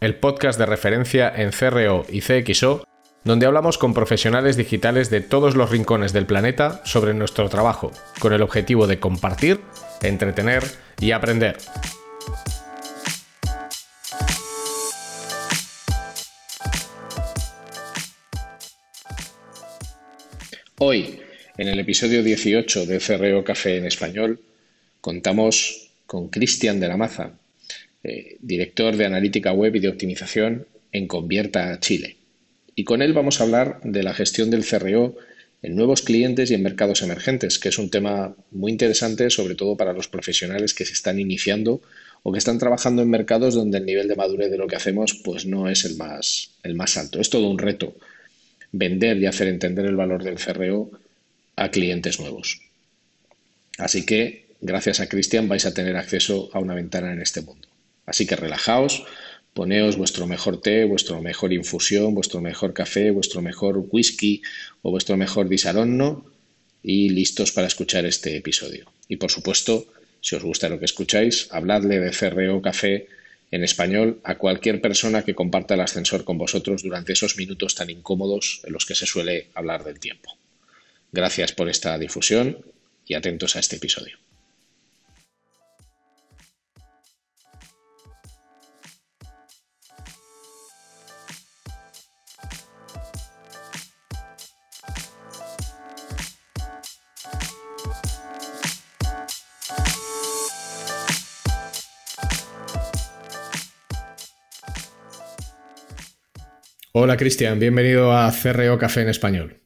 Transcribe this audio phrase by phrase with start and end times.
[0.00, 2.84] el podcast de referencia en CRO y CXO,
[3.22, 8.32] donde hablamos con profesionales digitales de todos los rincones del planeta sobre nuestro trabajo, con
[8.32, 9.60] el objetivo de compartir,
[10.00, 10.64] entretener
[11.00, 11.58] y aprender.
[20.78, 21.20] Hoy,
[21.58, 24.40] en el episodio 18 de CRO Café en español,
[25.02, 27.34] contamos con Cristian de la Maza,
[28.02, 32.16] eh, director de analítica web y de optimización en Convierta Chile.
[32.74, 35.16] Y con él vamos a hablar de la gestión del CRO
[35.62, 39.76] en nuevos clientes y en mercados emergentes, que es un tema muy interesante, sobre todo
[39.76, 41.82] para los profesionales que se están iniciando
[42.22, 45.14] o que están trabajando en mercados donde el nivel de madurez de lo que hacemos
[45.22, 47.20] pues no es el más, el más alto.
[47.20, 47.94] Es todo un reto
[48.72, 50.90] vender y hacer entender el valor del CRO
[51.56, 52.60] a clientes nuevos.
[53.78, 57.69] Así que gracias a Cristian vais a tener acceso a una ventana en este mundo.
[58.10, 59.04] Así que relajaos,
[59.54, 64.42] poneos vuestro mejor té, vuestro mejor infusión, vuestro mejor café, vuestro mejor whisky
[64.82, 66.26] o vuestro mejor disaronno
[66.82, 68.90] y listos para escuchar este episodio.
[69.06, 69.86] Y por supuesto,
[70.20, 73.06] si os gusta lo que escucháis, habladle de CRO Café
[73.52, 77.90] en español a cualquier persona que comparta el ascensor con vosotros durante esos minutos tan
[77.90, 80.36] incómodos en los que se suele hablar del tiempo.
[81.12, 82.58] Gracias por esta difusión
[83.06, 84.18] y atentos a este episodio.
[106.92, 109.58] Hola Cristian, bienvenido a CRO Café en Español.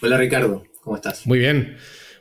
[0.00, 1.26] Hola Ricardo, ¿cómo estás?
[1.26, 1.76] Muy bien.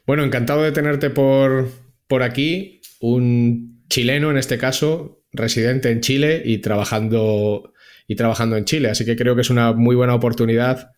[0.08, 1.70] Bueno, encantado de tenerte por,
[2.08, 7.76] por aquí, un chileno en este caso, residente en Chile y trabajando,
[8.08, 8.90] y trabajando en Chile.
[8.90, 10.90] Así que creo que es una muy buena oportunidad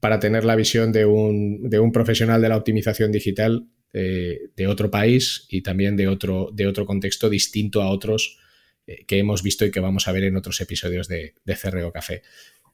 [0.00, 4.66] para tener la visión de un, de un profesional de la optimización digital eh, de
[4.66, 8.38] otro país y también de otro, de otro contexto distinto a otros
[8.86, 11.90] eh, que hemos visto y que vamos a ver en otros episodios de, de CRO
[11.90, 12.22] Café.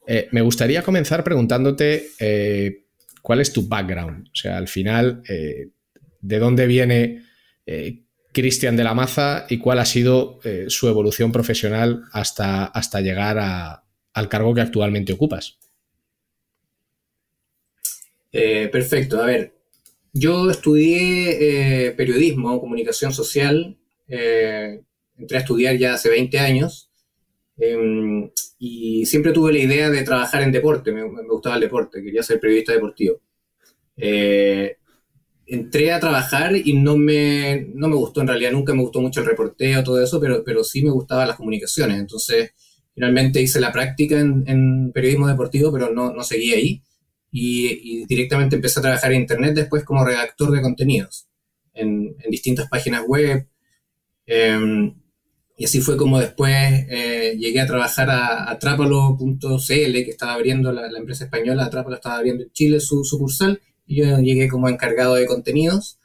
[0.06, 2.86] Eh, me gustaría comenzar preguntándote eh,
[3.22, 4.26] cuál es tu background.
[4.26, 7.22] O sea, al final, ¿de dónde viene
[8.32, 13.82] Cristian de la Maza y cuál ha sido su evolución profesional hasta, hasta llegar
[14.12, 15.58] al cargo que actualmente ocupas?
[18.32, 19.22] perfecto.
[19.22, 19.54] A ver,
[20.12, 23.76] yo estudié periodismo, comunicación social
[25.20, 26.90] entré a estudiar ya hace 20 años
[27.58, 32.22] em, y siempre tuve la idea de trabajar en deporte, me, gustaba el deporte, quería
[32.22, 33.20] ser periodista deportivo.
[33.96, 34.76] Eh,
[35.46, 39.20] entré a trabajar y no me, no me gustó, en realidad nunca me gustó mucho
[39.20, 41.98] el reporteo, todo eso, pero, pero sí me gustaban las comunicaciones.
[41.98, 42.52] Entonces,
[42.94, 46.82] finalmente hice la práctica en, periodismo deportivo, pero no, no seguí ahí.
[47.32, 51.28] Y, directamente empecé a trabajar en Internet después como redactor de contenidos
[51.74, 53.46] en, en distintas páginas web.
[54.26, 54.94] Em,
[55.60, 56.56] y así fue como después
[56.88, 62.44] eh, llegué a trabajar a, Atrápalo.cl, que estaba abriendo la, empresa española, Atrápalo estaba abriendo
[62.44, 65.98] en Chile su sucursal, y yo llegué como encargado de contenidos.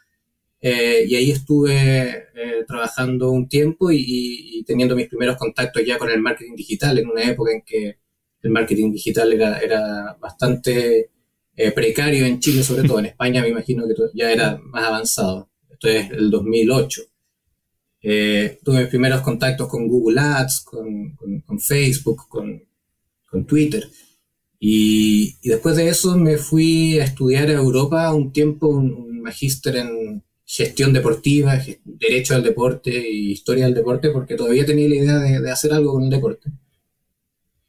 [0.60, 6.10] Eh, y ahí estuve eh, trabajando un tiempo y, teniendo mis primeros contactos ya con
[6.10, 8.00] el marketing digital, en una época en que
[8.42, 11.12] el marketing digital era, era bastante
[11.74, 15.50] precario en Chile, sobre todo en España me imagino que ya era más avanzado.
[15.70, 17.04] Esto es el 2008.
[18.08, 22.62] Eh, tuve mis primeros contactos con Google Ads, con, Facebook, con,
[23.48, 23.84] Twitter.
[24.60, 30.24] Y, después de eso me fui a estudiar a Europa un tiempo, un, magíster en
[30.46, 35.52] gestión deportiva, derecho al deporte y historia del deporte, porque todavía tenía la idea de,
[35.52, 36.52] hacer algo con el deporte.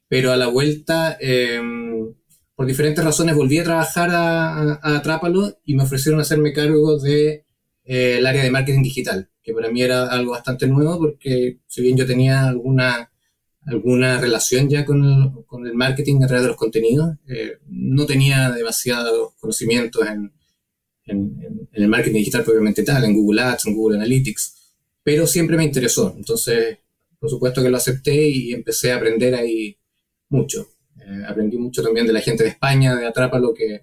[0.08, 2.12] Pero a la vuelta, em,
[2.54, 7.12] por diferentes razones, volví a trabajar a, a, Atrápalo y me ofrecieron hacerme cargo del
[7.12, 7.44] de,
[7.86, 11.96] eh, área de marketing digital que para mí era algo bastante nuevo porque si bien
[11.96, 13.12] yo tenía alguna,
[13.64, 18.04] alguna relación ya con el, con el marketing a través de los contenidos, eh, no
[18.06, 20.32] tenía demasiados conocimientos en,
[21.04, 25.62] en, el marketing digital propiamente tal, en Google Ads, en Google Analytics, pero siempre me
[25.62, 26.12] interesó.
[26.16, 26.78] Entonces,
[27.16, 29.78] por supuesto que lo acepté y empecé a aprender ahí
[30.28, 30.70] mucho.
[31.00, 33.82] Eh, aprendí mucho también de la gente de España, de Atrápalo, que,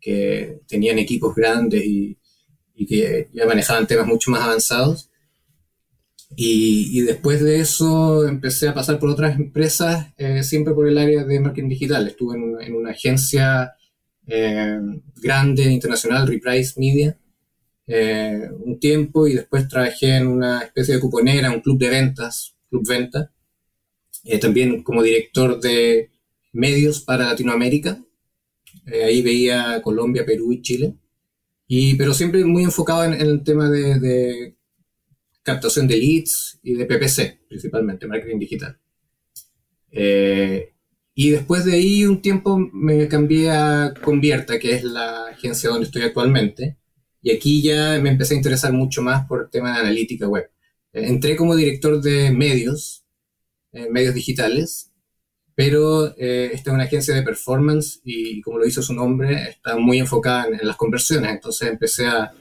[0.00, 2.18] que tenían equipos grandes y,
[2.74, 5.10] y, que ya manejaban temas mucho más avanzados.
[6.36, 10.98] Y, y, después de eso empecé a pasar por otras empresas, eh, siempre por el
[10.98, 12.08] área de marketing digital.
[12.08, 13.74] Estuve en, en una agencia
[14.26, 14.80] eh,
[15.16, 17.16] grande, internacional, Reprise Media,
[17.86, 22.56] eh, un tiempo y después trabajé en una especie de cuponera, un club de ventas,
[22.70, 23.30] Club Venta,
[24.24, 26.10] eh, también como director de
[26.52, 28.02] medios para Latinoamérica.
[28.86, 30.94] Eh, ahí veía Colombia, Perú y Chile.
[31.66, 34.56] Y, pero siempre muy enfocado en, en el tema de, de,
[35.44, 38.78] captación de leads y de PPC, principalmente, marketing digital.
[39.92, 40.72] Eh,
[41.14, 45.86] y después de ahí un tiempo me cambié a Convierta, que es la agencia donde
[45.86, 46.78] estoy actualmente.
[47.22, 50.50] Y aquí ya me empecé a interesar mucho más por el tema de analítica web.
[50.92, 53.04] Eh, entré como director de medios,
[53.72, 54.92] eh, medios digitales,
[55.54, 59.76] pero eh, esta es una agencia de performance y como lo hizo su nombre, está
[59.76, 61.30] muy enfocada en, las conversiones.
[61.30, 62.32] Entonces empecé a,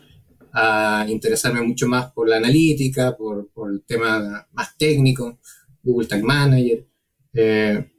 [1.08, 5.40] interesarme mucho más por la analítica, por, el tema más técnico,
[5.82, 6.86] Google Tag Manager.
[7.34, 7.92] Eh,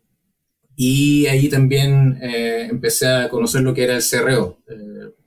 [0.77, 4.59] y ahí también eh, empecé a conocer lo que era el CRO,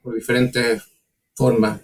[0.02, 0.84] por diferentes
[1.36, 1.82] formas.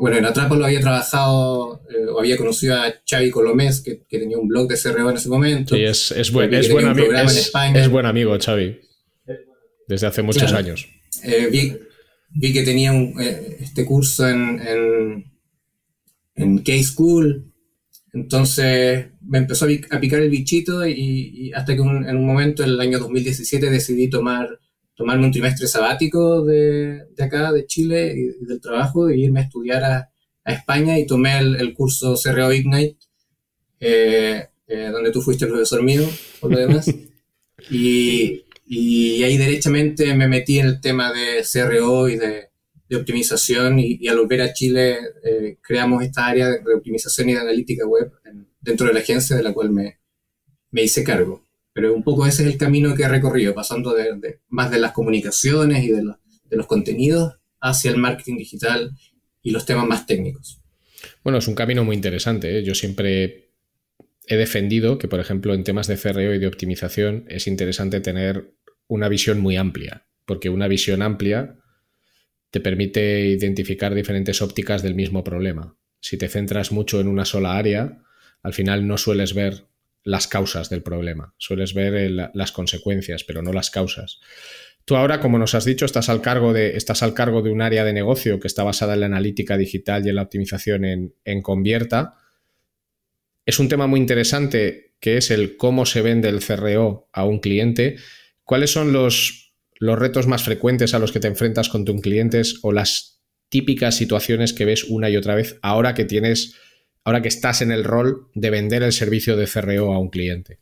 [0.00, 4.18] Bueno, en Atrapo lo había trabajado, eh, o había conocido a Xavi Colomés, que, que,
[4.18, 5.76] tenía un blog de CRO en ese momento.
[5.76, 8.80] Sí, es, es, buen, es, buen, amigo, es, es buen amigo, Xavi,
[9.86, 10.56] desde hace muchos claro.
[10.56, 10.88] años.
[11.22, 11.76] Eh, vi,
[12.30, 15.32] vi, que tenía un, eh, este curso en, en,
[16.34, 17.52] en K-School,
[18.14, 22.62] entonces me empezó a picar el bichito y, y hasta que un, en un momento,
[22.62, 24.48] en el año 2017, decidí tomar,
[25.00, 29.40] tomarme un trimestre sabático de, de acá, de Chile y, y, del trabajo e irme
[29.40, 30.12] a estudiar a,
[30.44, 32.98] a España y tomé el, el curso CRO Ignite,
[33.80, 36.02] eh, eh, donde tú fuiste el profesor mío,
[36.38, 36.86] por lo demás.
[37.70, 42.50] y, y ahí derechamente me metí en el tema de CRO y de,
[42.86, 47.32] de optimización y, y, al volver a Chile eh, creamos esta área de, optimización y
[47.32, 49.98] de analítica web en, dentro de la agencia de la cual me,
[50.72, 51.42] me, hice cargo.
[51.72, 54.92] Pero un poco ese es el camino que he recorrido, pasando de, más de las
[54.92, 58.96] comunicaciones y de los contenidos hacia el marketing digital
[59.42, 60.60] y los temas más técnicos.
[61.22, 62.58] Bueno, es un camino muy interesante.
[62.58, 62.64] ¿eh?
[62.64, 63.52] Yo siempre
[64.26, 68.54] he defendido que, por ejemplo, en temas de CRO y de optimización es interesante tener
[68.86, 71.56] una visión muy amplia, porque una visión amplia
[72.50, 75.76] te permite identificar diferentes ópticas del mismo problema.
[76.00, 78.02] Si te centras mucho en una sola área,
[78.42, 79.66] al final no sueles ver
[80.02, 84.20] las causas del problema, sueles ver el, las consecuencias, pero no las causas.
[84.84, 87.62] Tú ahora, como nos has dicho, estás al, cargo de, estás al cargo de un
[87.62, 91.14] área de negocio que está basada en la analítica digital y en la optimización en,
[91.24, 92.14] en Convierta.
[93.44, 97.40] Es un tema muy interesante que es el cómo se vende el CRO a un
[97.40, 97.96] cliente.
[98.44, 99.40] ¿Cuáles son los
[99.80, 103.96] los retos más frecuentes a los que te enfrentas con tus clientes o las típicas
[103.96, 106.54] situaciones que ves una y otra vez ahora que tienes,
[107.04, 110.58] ahora que estás en el rol de vender el servicio de CRO a un cliente?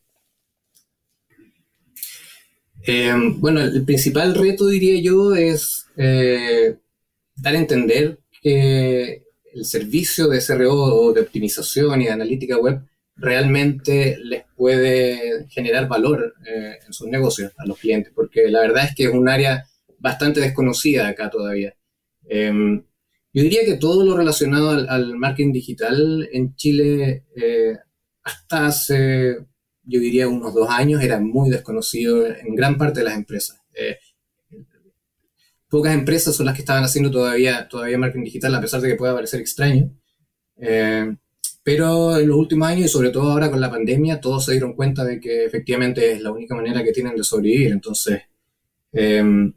[2.86, 6.76] Eh, bueno, el principal reto, diría yo, es eh,
[7.36, 12.80] dar a entender que el servicio de CRO o de optimización y de analítica web
[13.16, 18.84] realmente les puede generar valor eh, en sus negocios a los clientes, porque la verdad
[18.84, 19.66] es que es un área
[19.98, 21.74] bastante desconocida acá todavía.
[23.32, 27.76] Yo diría que todo lo relacionado al, al marketing digital en Chile eh,
[28.22, 29.38] hasta hace,
[29.84, 33.60] yo diría, unos dos años era muy desconocido en gran parte de las empresas.
[33.74, 33.98] Eh,
[35.68, 38.96] pocas empresas son las que estaban haciendo todavía, todavía marketing digital, a pesar de que
[38.96, 39.92] pueda parecer extraño.
[40.56, 41.14] Eh,
[41.62, 44.72] pero en los últimos años y sobre todo ahora con la pandemia, todos se dieron
[44.72, 47.72] cuenta de que efectivamente es la única manera que tienen de sobrevivir.
[47.72, 48.22] Entonces,
[48.92, 49.52] eh,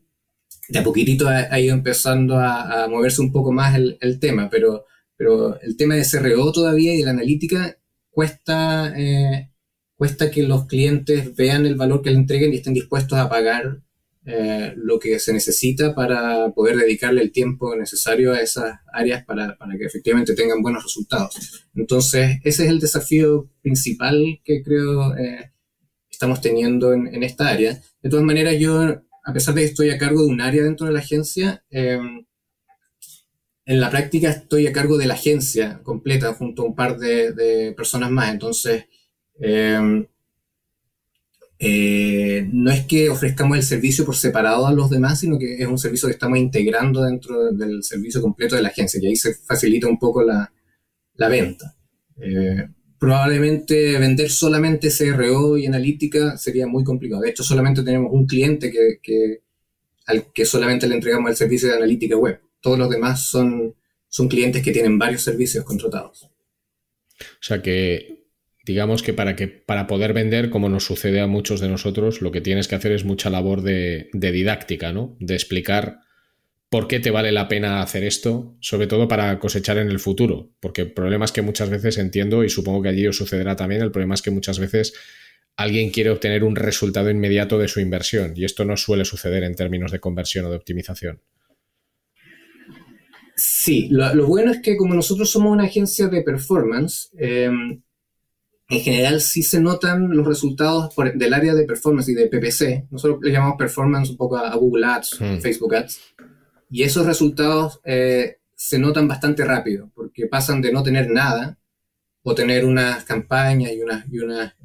[0.72, 4.86] de a poquitito ha, ido empezando a, moverse un poco más el, el, tema, pero,
[5.18, 7.78] pero el tema de CRO todavía y de la analítica
[8.10, 9.50] cuesta, eh,
[9.96, 13.82] cuesta que los clientes vean el valor que le entreguen y estén dispuestos a pagar
[14.26, 19.58] eh, lo que se necesita para poder dedicarle el tiempo necesario a esas áreas para,
[19.58, 21.66] para, que efectivamente tengan buenos resultados.
[21.76, 25.52] Entonces, ese es el desafío principal que creo eh,
[26.10, 27.82] estamos teniendo en, en, esta área.
[28.04, 30.88] De todas maneras, yo, a pesar de que estoy a cargo de un área dentro
[30.88, 32.00] de la agencia, eh,
[33.66, 37.74] en la práctica estoy a cargo de la agencia completa junto a un par de,
[37.78, 38.32] personas más.
[38.32, 38.86] Entonces,
[39.40, 40.06] eh,
[41.64, 45.68] eh, no es que ofrezcamos el servicio por separado a los demás, sino que es
[45.68, 49.36] un servicio que estamos integrando dentro del servicio completo de la agencia y ahí se
[49.36, 50.52] facilita un poco la,
[51.16, 51.76] la venta.
[52.18, 52.68] Eh,
[53.02, 57.24] probablemente vender solamente CRO y analítica sería muy complicado.
[57.24, 59.42] De hecho, solamente tenemos un cliente que,
[60.06, 62.40] al que solamente le entregamos el servicio de analítica web.
[62.60, 63.74] Todos los demás son,
[64.08, 66.26] son clientes que tienen varios servicios contratados.
[66.26, 68.28] O sea que
[68.68, 72.32] digamos que para que para poder vender, como nos sucede a muchos de nosotros, lo
[72.32, 75.18] que tienes que hacer es mucha labor de, de didáctica, ¿no?
[75.20, 76.02] De explicar
[76.72, 80.52] por qué te vale la pena hacer esto, sobre todo para cosechar en el futuro.
[80.62, 83.82] Porque el problema es que muchas veces entiendo, y supongo que allí os sucederá también,
[83.82, 84.94] el problema es que muchas veces
[85.58, 89.54] alguien quiere obtener un resultado inmediato de su inversión, y esto no suele suceder en
[89.54, 91.20] términos de conversión o de optimización.
[93.36, 97.82] Sí, lo, bueno es que como nosotros somos una agencia de performance, em,
[98.70, 102.88] en general sí se notan los resultados del área de performance y de PPC.
[102.92, 105.40] Nosotros le llamamos performance un poco a, Google Ads, hmm.
[105.42, 106.00] Facebook Ads.
[106.72, 111.60] Y esos resultados eh, se notan bastante rápido, porque pasan de no tener nada
[112.24, 114.18] o tener unas campañas y unas, y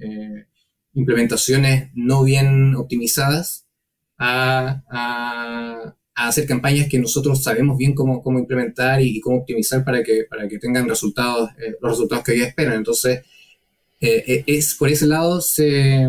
[0.05, 0.47] eh,
[0.95, 3.67] implementaciones no bien optimizadas
[4.19, 4.83] a,
[6.15, 10.49] hacer campañas que nosotros sabemos bien cómo, cómo implementar y, cómo optimizar para que, para
[10.49, 12.75] que tengan resultados, eh, los resultados que ellos esperan.
[12.75, 13.23] Entonces,
[14.01, 16.09] es por ese lado, se,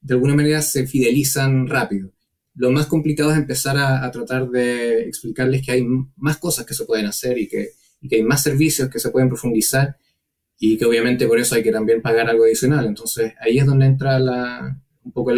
[0.00, 2.15] de alguna manera se fidelizan rápido.
[2.56, 5.84] Lo más complicado es empezar a, tratar de explicarles que hay
[6.16, 7.70] más cosas que se pueden hacer y que,
[8.10, 9.96] hay más servicios que se pueden profundizar
[10.58, 12.86] y que obviamente por eso hay que también pagar algo adicional.
[12.86, 15.32] Entonces ahí es donde entra la, un poco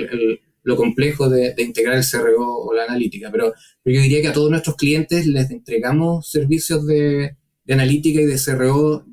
[0.62, 3.30] lo complejo de, integrar el CRO o la analítica.
[3.32, 3.52] Pero,
[3.84, 7.36] yo diría que a todos nuestros clientes les entregamos servicios de,
[7.68, 9.04] analítica y de CRO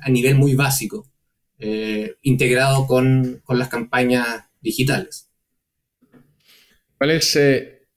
[0.00, 1.06] a nivel muy básico,
[1.58, 5.31] eh, integrado con las campañas digitales.
[7.02, 7.88] ¿Cuál es, eh,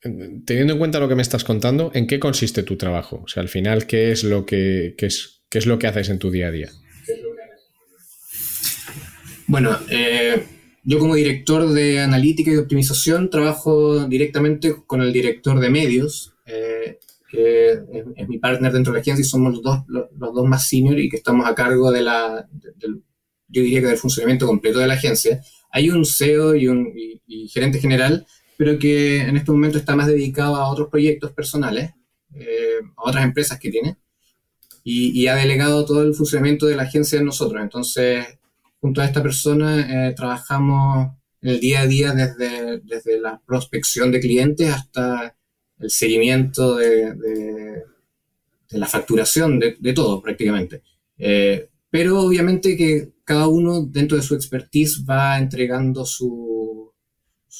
[0.00, 3.22] teniendo en cuenta lo que me estás contando, en qué consiste tu trabajo?
[3.24, 6.18] O sea, al final, ¿qué es lo que, es, qué es lo que haces en
[6.18, 6.68] tu día a día?
[9.46, 10.42] Bueno, eh,
[10.82, 16.98] yo como director de analítica y optimización trabajo directamente con el director de medios, eh,
[17.30, 17.70] que
[18.16, 20.98] es, mi partner dentro de la agencia y somos los dos, los, dos más senior
[20.98, 22.48] y que estamos a cargo de la,
[22.80, 25.40] yo diría que del funcionamiento completo de la agencia
[25.72, 26.94] hay un CEO y un
[27.48, 28.26] gerente general,
[28.56, 31.90] pero que en este momento está más dedicado a otros proyectos personales,
[32.34, 33.96] eh, a otras empresas que tiene,
[34.84, 37.62] y, ha delegado todo el funcionamiento de la agencia en nosotros.
[37.62, 38.26] Entonces,
[38.80, 44.20] junto a esta persona, eh, trabajamos el día a día desde, desde la prospección de
[44.20, 45.36] clientes hasta
[45.78, 47.82] el seguimiento de, de,
[48.70, 50.82] la facturación, de, de todo prácticamente.
[51.18, 56.92] Eh, pero obviamente que cada uno dentro de su expertise va entregando sus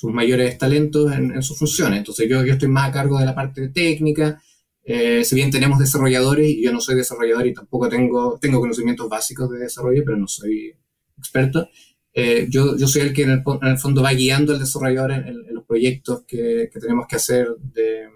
[0.05, 1.99] mayores talentos en, sus funciones.
[1.99, 4.43] Entonces yo, yo estoy más a cargo de la parte técnica,
[4.85, 9.09] eh, si bien tenemos desarrolladores y yo no soy desarrollador y tampoco tengo, tengo conocimientos
[9.09, 10.75] básicos de desarrollo, pero no soy
[11.17, 11.69] experto,
[12.15, 15.65] eh, yo, yo, soy el que en el, fondo va guiando al desarrollador en, los
[15.65, 18.09] proyectos que, que, tenemos que hacer de,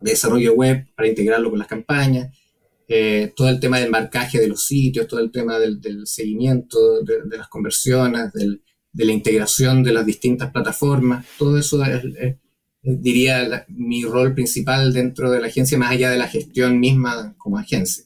[0.00, 2.36] de desarrollo web para integrarlo con las campañas.
[2.88, 7.36] Eh, todo el tema del marcaje de los sitios, todo el tema del, seguimiento de,
[7.36, 12.02] las conversiones, de la integración de las distintas plataformas, todo eso es,
[12.82, 17.58] diría, mi rol principal dentro de la agencia, más allá de la gestión misma como
[17.58, 18.04] agencia.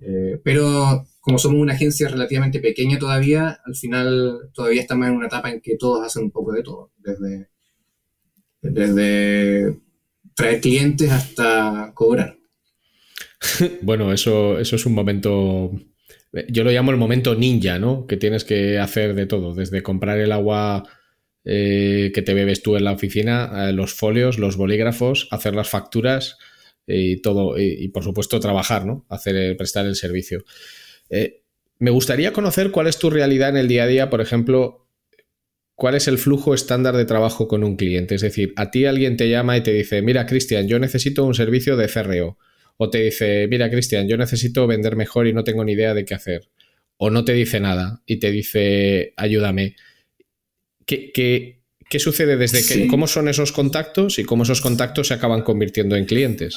[0.00, 5.26] Eh, pero como somos una agencia relativamente pequeña todavía, al final todavía estamos en una
[5.26, 7.48] etapa en que todos hacen un poco de todo, desde,
[8.62, 9.80] desde
[10.34, 12.37] traer clientes hasta cobrar.
[13.82, 15.72] bueno, eso, eso es un momento.
[16.48, 18.06] Yo lo llamo el momento ninja, ¿no?
[18.06, 20.84] Que tienes que hacer de todo, desde comprar el agua
[21.44, 26.36] eh, que te bebes tú en la oficina, los folios, los bolígrafos, hacer las facturas
[26.86, 29.06] y todo, y, por supuesto trabajar, ¿no?
[29.08, 30.44] Hacer, prestar el servicio.
[31.10, 31.42] Eh,
[31.78, 34.88] me gustaría conocer cuál es tu realidad en el día a día, por ejemplo,
[35.74, 38.16] cuál es el flujo estándar de trabajo con un cliente.
[38.16, 41.34] Es decir, a ti alguien te llama y te dice, mira, Cristian, yo necesito un
[41.34, 42.38] servicio de CRO
[42.78, 46.04] o te dice, mira, Cristian, yo necesito vender mejor y no tengo ni idea de
[46.04, 46.48] qué hacer.
[46.96, 49.74] O no te dice nada y te dice, ayúdame.
[50.86, 55.42] ¿Qué, qué, sucede desde que, cómo son esos contactos y cómo esos contactos se acaban
[55.42, 56.56] convirtiendo en clientes?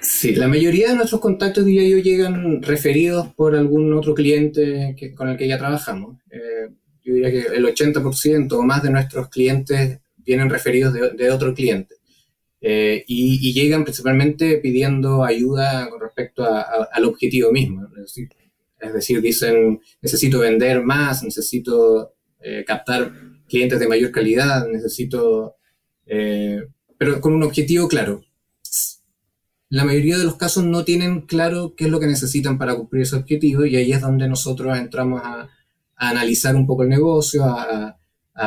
[0.00, 5.14] Sí, la mayoría de nuestros contactos, diría yo, llegan referidos por algún otro cliente que,
[5.14, 6.16] con el que ya trabajamos.
[6.30, 6.70] Eh,
[7.04, 11.52] yo diría que el 80% o más de nuestros clientes vienen referidos de, de otro
[11.52, 11.96] cliente.
[12.60, 17.86] Eh, y, llegan principalmente pidiendo ayuda con respecto al objetivo mismo.
[18.78, 23.12] Es decir, dicen, necesito vender más, necesito eh, captar
[23.48, 25.56] clientes de mayor calidad, necesito...
[26.06, 26.60] Eh,
[26.98, 28.22] pero con un objetivo claro.
[29.68, 33.02] la mayoría de los casos no tienen claro qué es lo que necesitan para cumplir
[33.02, 35.50] ese objetivo y ahí es donde nosotros entramos a,
[35.98, 37.96] analizar un poco el negocio, a,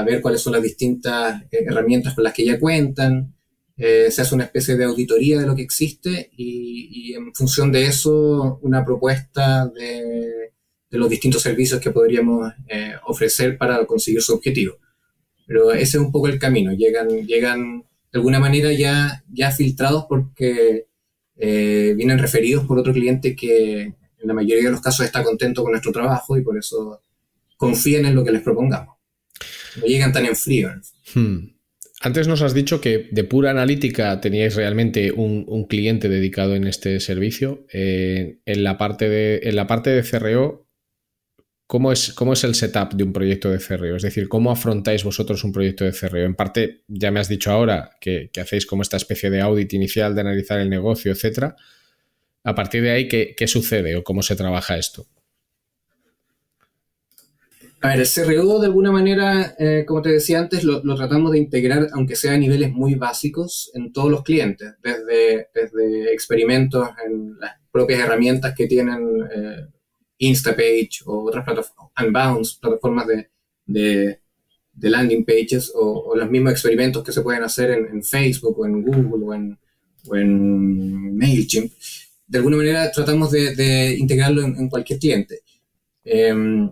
[0.06, 3.34] ver cuáles son las distintas herramientas con las que ya cuentan.
[3.81, 7.86] Eh, se hace una especie de auditoría de lo que existe y, en función de
[7.86, 10.51] eso una propuesta de,
[10.91, 14.77] los distintos servicios que podríamos eh, ofrecer para conseguir su objetivo.
[15.48, 16.74] Pero ese es un poco el camino.
[16.74, 20.88] Llegan, llegan de alguna manera ya, ya filtrados porque
[21.38, 25.62] eh, vienen referidos por otro cliente que en la mayoría de los casos está contento
[25.62, 27.01] con nuestro trabajo y por eso
[27.55, 28.98] confían en lo que les propongamos.
[29.77, 30.69] No llegan tan en frío.
[31.13, 31.59] Hmm.
[32.01, 37.00] Antes nos has dicho que de pura analítica teníais realmente un, cliente dedicado en este
[37.01, 37.65] servicio.
[37.74, 40.70] Eh, en, la parte de, en la parte de CRO,
[41.70, 43.96] ¿Cómo es, ¿Cómo es el setup de un proyecto de CRO?
[43.96, 46.18] Es decir, ¿cómo afrontáis vosotros un proyecto de CRO?
[46.18, 50.15] En parte, ya me has dicho ahora que, hacéis como esta especie de audit inicial
[50.15, 51.56] de analizar el negocio, etcétera.
[52.44, 55.06] A partir de ahí, ¿qué, sucede o cómo se trabaja esto?
[57.81, 61.38] A ver, el CRO de alguna manera, eh, como te decía antes, lo, tratamos de
[61.38, 67.39] integrar, aunque sea a niveles muy básicos, en todos los clientes, desde, desde experimentos en
[67.39, 69.67] las propias herramientas que tienen eh,
[70.17, 74.19] Instapage o otras plataformas, Unbounce, plataformas de,
[74.81, 79.25] landing pages o, los mismos experimentos que se pueden hacer en, Facebook o en Google
[79.25, 79.57] o en,
[80.05, 81.71] o en, MailChimp.
[82.27, 85.39] De alguna manera tratamos de, integrarlo en, cualquier cliente.
[86.03, 86.69] Em,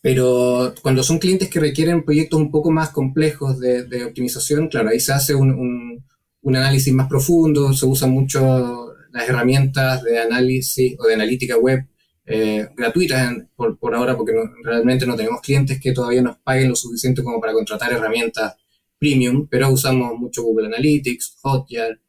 [0.00, 5.00] pero cuando son clientes que requieren proyectos un poco más complejos de, optimización, claro, ahí
[5.00, 6.04] se hace un,
[6.44, 11.86] análisis más profundo, se usan mucho las herramientas de análisis o de analítica web
[12.24, 17.22] eh, gratuitas por, ahora, porque realmente no tenemos clientes que todavía nos paguen lo suficiente
[17.22, 18.54] como para contratar herramientas
[18.98, 22.00] premium, pero usamos mucho Google Analytics, Hotjar,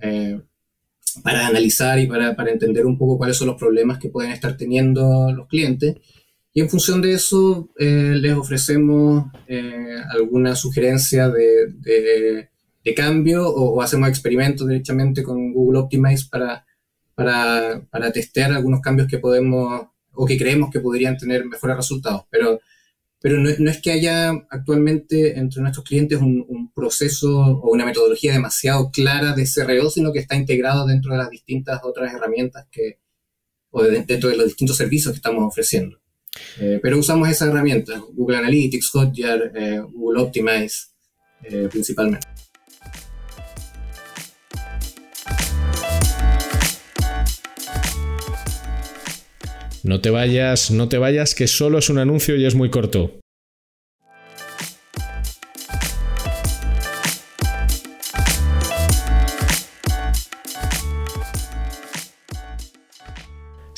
[0.00, 0.40] eh,
[1.22, 5.32] para analizar y para, entender un poco cuáles son los problemas que pueden estar teniendo
[5.32, 5.96] los clientes.
[6.56, 9.26] Y en función de eso, eh, les ofrecemos
[10.10, 12.48] alguna sugerencia de, de,
[12.82, 16.64] de cambio o, hacemos experimentos directamente con Google Optimize para
[17.16, 22.22] para, para testear algunos cambios que podemos o que creemos que podrían tener mejores resultados.
[22.30, 22.60] Pero,
[23.20, 27.86] pero no, no es que haya actualmente entre nuestros clientes un, un, proceso o una
[27.86, 32.66] metodología demasiado clara de CRO, sino que está integrado dentro de las distintas otras herramientas
[32.70, 32.98] que,
[33.70, 35.98] o dentro de los distintos servicios que estamos ofreciendo.
[36.60, 40.86] Eh, pero usamos esas herramientas, Google Analytics, Hotjar, eh, Google Optimize,
[41.44, 42.26] eh, principalmente.
[49.82, 53.20] No te vayas, no te vayas, que solo es un anuncio y es muy corto.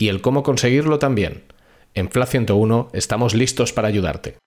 [0.00, 1.44] y el cómo conseguirlo también.
[1.94, 4.38] En Flat 101 estamos listos para ayudarte.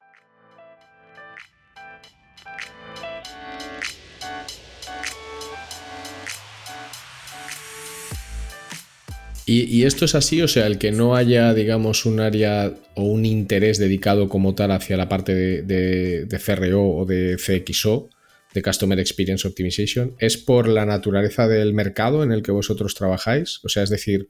[9.45, 13.25] Y, esto es así, o sea, el que no haya, digamos, un área o un
[13.25, 18.09] interés dedicado como tal hacia la parte de, de, CRO o de CXO,
[18.53, 23.59] de Customer Experience Optimization, es por la naturaleza del mercado en el que vosotros trabajáis.
[23.63, 24.29] O sea, es decir,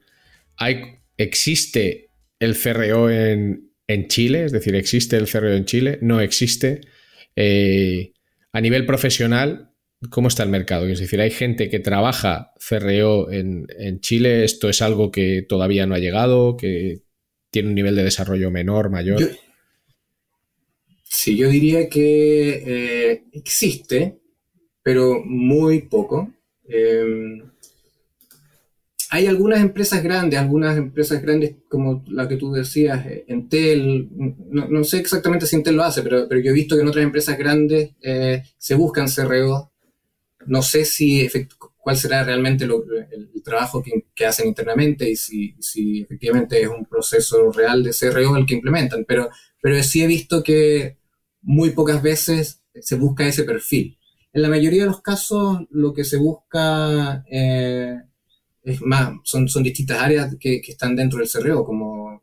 [0.56, 3.70] hay, existe el CRO en,
[4.08, 6.80] Chile, es decir, existe el CRO en Chile, no existe.
[7.36, 8.12] Eh,
[8.52, 9.74] a nivel profesional,
[10.10, 10.86] ¿Cómo está el mercado?
[10.88, 13.66] Es decir, hay gente que trabaja CRO en,
[14.00, 17.02] Chile, esto es algo que todavía no ha llegado, que
[17.50, 19.20] tiene un nivel de desarrollo menor, mayor.
[21.04, 24.18] sí, yo diría que eh, existe,
[24.82, 26.32] pero muy poco.
[26.68, 27.50] Em,
[29.14, 34.08] hay algunas empresas grandes, algunas empresas grandes como la que tú decías, eh, Entel,
[34.50, 37.38] no, sé exactamente si Entel lo hace, pero, yo he visto que en otras empresas
[37.38, 39.70] grandes eh, se buscan CRO
[40.46, 41.28] no sé si
[41.78, 42.72] cuál será realmente el,
[43.44, 48.54] trabajo que, hacen internamente y si, efectivamente es un proceso real de CRO el que
[48.54, 49.30] implementan, pero,
[49.62, 50.98] pero sí he visto que
[51.40, 53.96] muy pocas veces se busca ese perfil.
[54.32, 57.96] En la mayoría de los casos lo que se busca eh,
[58.64, 62.22] es más, son, son distintas áreas que, que están dentro del CRO, como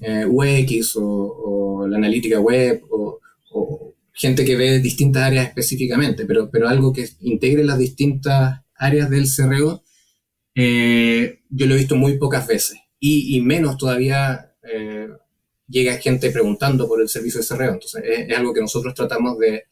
[0.00, 3.20] eh, UX o, la analítica web o,
[4.12, 9.26] gente que ve distintas áreas específicamente, pero, pero algo que integre las distintas áreas del
[9.28, 9.84] CRO,
[10.56, 15.08] eh, yo lo he visto muy pocas veces y, menos todavía eh,
[15.68, 17.74] llega gente preguntando por el servicio de CRO.
[17.74, 19.64] Entonces es, algo que nosotros tratamos de,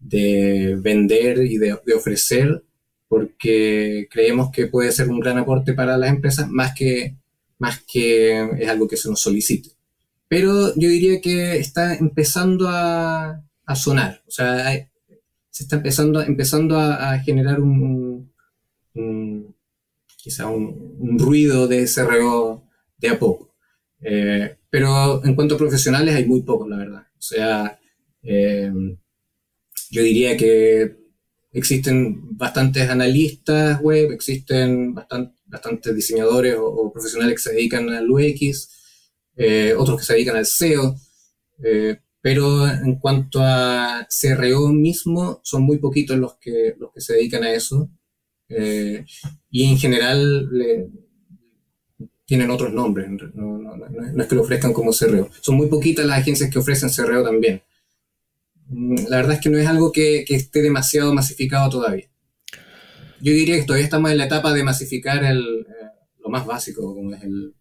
[0.00, 2.64] de vender y de, de, ofrecer
[3.08, 7.16] porque creemos que puede ser un gran aporte para las empresas más que,
[7.58, 9.70] más que es algo que se nos solicite.
[10.28, 14.72] Pero yo diría que está empezando a, a sonar, o sea,
[15.50, 18.30] se está empezando, empezando a, generar un,
[18.94, 19.54] un
[20.16, 22.64] quizá un, ruido de SRO
[22.98, 23.54] de a poco.
[24.00, 27.06] Eh, pero en cuanto a profesionales hay muy pocos, la verdad.
[27.16, 27.78] O sea,
[28.22, 28.70] eh,
[29.90, 31.05] yo diría que
[31.56, 38.68] existen bastantes analistas web, existen bastantes diseñadores o, profesionales que se dedican al UX,
[39.36, 40.96] eh, otros que se dedican al SEO,
[41.64, 47.14] eh, pero en cuanto a CRO mismo, son muy poquitos los que, los que se
[47.14, 47.88] dedican a eso.
[48.48, 49.04] Eh,
[49.50, 50.50] y en general
[52.26, 55.30] tienen otros nombres, no, no, es que lo ofrezcan como CRO.
[55.40, 57.62] Son muy poquitas las agencias que ofrecen CRO también.
[58.68, 62.08] Mm, la verdad es que no es algo que, esté demasiado masificado todavía.
[63.20, 67.14] Yo diría que todavía estamos en la etapa de masificar eh, lo más básico, como
[67.14, 67.54] es el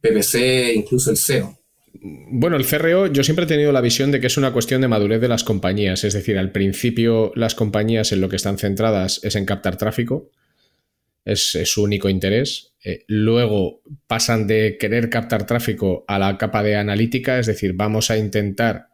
[0.00, 1.58] PPC, incluso el SEO.
[2.00, 4.88] Bueno, el CRO yo siempre he tenido la visión de que es una cuestión de
[4.88, 9.20] madurez de las compañías, es decir, al principio las compañías en lo que están centradas
[9.22, 10.30] es en captar tráfico,
[11.24, 12.74] es, su único interés.
[12.84, 18.10] Eh, luego pasan de querer captar tráfico a la capa de analítica, es decir, vamos
[18.10, 18.88] a intentar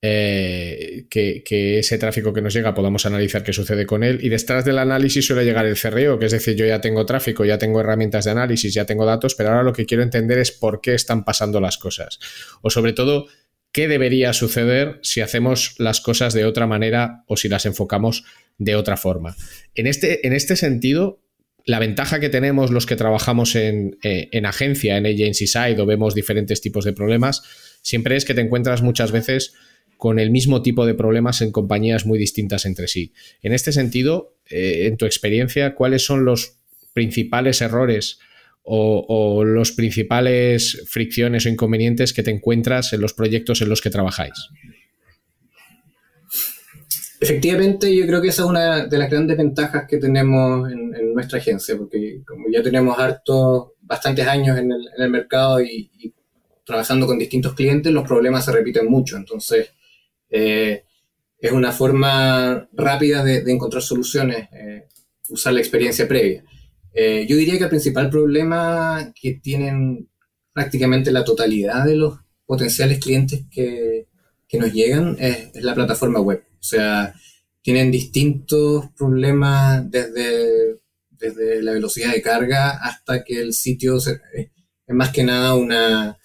[0.00, 4.20] eh, que, ese tráfico que nos llega podamos analizar qué sucede con él.
[4.22, 7.44] Y detrás del análisis suele llegar el CRO, que es decir, yo ya tengo tráfico,
[7.44, 10.52] ya tengo herramientas de análisis, ya tengo datos, pero ahora lo que quiero entender es
[10.52, 12.20] por qué están pasando las cosas.
[12.62, 13.26] O sobre todo,
[13.72, 18.24] qué debería suceder si hacemos las cosas de otra manera o si las enfocamos
[18.56, 19.36] de otra forma.
[19.74, 21.20] En este, en este sentido,
[21.64, 25.86] la ventaja que tenemos los que trabajamos en, eh, en agencia, en agency side o
[25.86, 27.42] vemos diferentes tipos de problemas,
[27.82, 29.54] siempre es que te encuentras muchas veces
[29.98, 33.12] con el mismo tipo de problemas en compañías muy distintas entre sí.
[33.42, 36.56] En este sentido, eh, en tu experiencia, ¿cuáles son los
[36.94, 38.20] principales errores
[38.62, 43.80] o, o, los principales fricciones o inconvenientes que te encuentras en los proyectos en los
[43.80, 44.34] que trabajáis?
[47.20, 51.40] Efectivamente, yo creo que esa es una de las grandes ventajas que tenemos en, nuestra
[51.40, 56.14] agencia, porque como ya tenemos harto, bastantes años en el, mercado y, y,
[56.64, 59.16] trabajando con distintos clientes, los problemas se repiten mucho.
[59.16, 59.70] Entonces,
[60.30, 60.84] eh,
[61.38, 64.88] es una forma rápida de, encontrar soluciones, eh,
[65.28, 66.44] usar la experiencia previa.
[66.92, 70.08] Eh, yo diría que el principal problema que tienen
[70.52, 74.08] prácticamente la totalidad de los potenciales clientes que,
[74.48, 76.42] que nos llegan es, la plataforma web.
[76.58, 77.14] O sea,
[77.62, 84.48] tienen distintos problemas desde, desde la velocidad de carga hasta que el sitio es
[84.88, 86.18] más que nada una,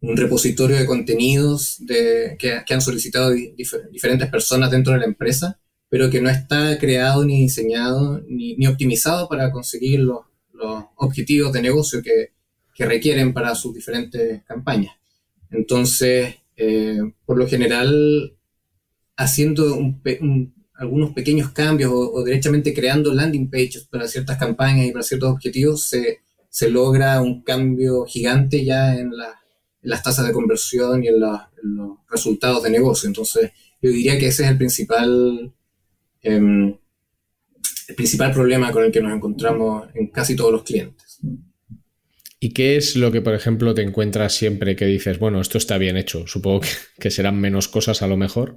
[0.00, 6.20] un repositorio de contenidos que, han solicitado diferentes personas dentro de la empresa, pero que
[6.20, 10.20] no está creado ni diseñado ni, optimizado para conseguir los,
[10.96, 12.32] objetivos de negocio que,
[12.82, 14.94] requieren para sus diferentes campañas.
[15.50, 18.34] Entonces, eh, por lo general,
[19.18, 19.78] haciendo
[20.72, 25.30] algunos pequeños cambios o, o, derechamente creando landing pages para ciertas campañas y para ciertos
[25.30, 29.10] objetivos, se, logra un cambio gigante ya en
[29.82, 31.40] la las tasas de conversión y en, los
[32.10, 33.08] resultados de negocio.
[33.08, 35.52] Entonces, yo diría que ese es el principal,
[36.22, 36.76] em,
[37.88, 41.20] el principal problema con el que nos encontramos en casi todos los clientes.
[42.38, 45.76] ¿Y qué es lo que, por ejemplo, te encuentras siempre que dices, bueno, esto está
[45.76, 46.26] bien hecho?
[46.26, 46.62] Supongo
[46.98, 48.56] que, serán menos cosas a lo mejor,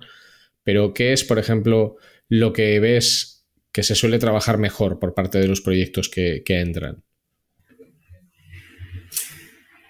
[0.63, 1.97] pero ¿qué es, por ejemplo,
[2.29, 7.03] lo que ves que se suele trabajar mejor por parte de los proyectos que entran?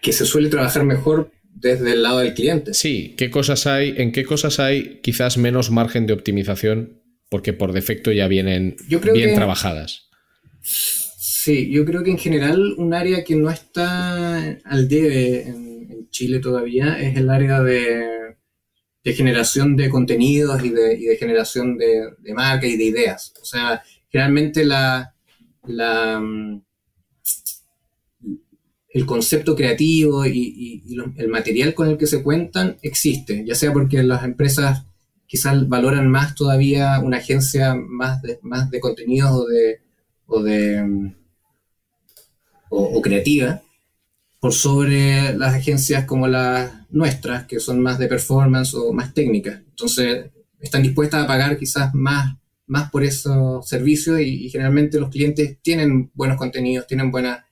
[0.04, 2.74] Que se suele trabajar mejor desde el lado del cliente.
[2.74, 7.02] Sí, ¿qué cosas hay, ¿en qué cosas hay quizás menos margen de optimización?
[7.30, 8.76] Porque por defecto ya vienen
[9.14, 10.10] bien trabajadas.
[10.62, 16.40] Sí, yo creo que en general un área que no está al debe en, Chile
[16.40, 18.36] todavía es el área de,
[19.04, 23.34] generación de contenidos y de, generación de, de marca y de ideas.
[23.42, 25.16] O sea, generalmente la,
[25.66, 26.62] la mm,
[28.94, 30.84] el concepto creativo y,
[31.18, 34.86] el material con el que se cuentan existe, ya sea porque las empresas
[35.26, 39.82] quizás valoran más todavía una agencia más de, más de contenidos o de,
[40.44, 41.14] de,
[42.70, 43.62] o, creativa
[44.40, 49.62] por sobre las agencias como las nuestras, que son más de performance o más técnicas.
[49.70, 50.26] Entonces,
[50.60, 52.36] están dispuestas a pagar quizás más,
[52.68, 57.46] más por esos servicios y, generalmente los clientes tienen buenos contenidos, tienen, buena,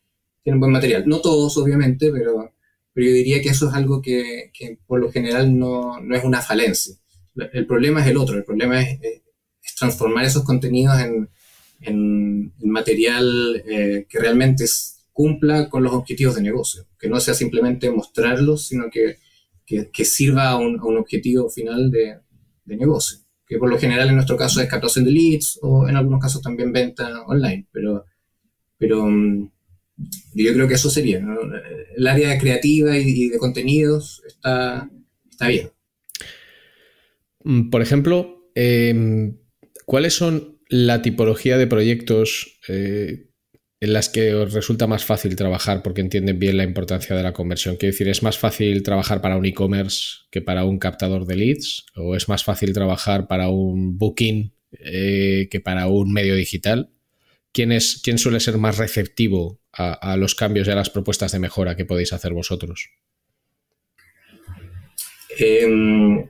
[0.44, 1.04] tienen buen material.
[1.08, 2.54] No todos, obviamente, pero,
[2.94, 6.24] pero yo diría que eso es algo que, que por lo general no, no, es
[6.24, 6.96] una falencia.
[7.54, 11.30] El problema es el otro, el problema es, es transformar esos contenidos en,
[11.82, 14.66] en, material eh, que realmente
[15.12, 19.18] cumpla con los objetivos de negocio, que no sea simplemente mostrarlos, sino que,
[19.66, 22.18] que, sirva a un, a un, objetivo final de,
[22.66, 25.96] de, negocio, que por lo general en nuestro caso es captación de leads o en
[25.96, 28.06] algunos casos también venta online, pero,
[28.78, 29.50] pero mm,
[30.34, 31.24] yo creo que eso sería.
[31.96, 34.90] El área creativa y, de contenidos está,
[35.30, 35.70] está bien.
[37.44, 39.38] Mm, por ejemplo, em,
[39.86, 43.28] ¿cuáles son la tipología de proyectos eh,
[43.80, 47.34] en las que os resulta más fácil trabajar porque entienden bien la importancia de la
[47.34, 47.78] conversión?
[47.78, 51.86] Quiero decir, ¿es más fácil trabajar para un e-commerce que para un captador de leads?
[51.96, 56.90] ¿O es más fácil trabajar para un booking eh, que para un medio digital?
[57.54, 61.40] ¿Quién, es, ¿Quién suele ser más receptivo a, los cambios y a las propuestas de
[61.40, 62.90] mejora que podéis hacer vosotros?
[65.38, 66.30] Em,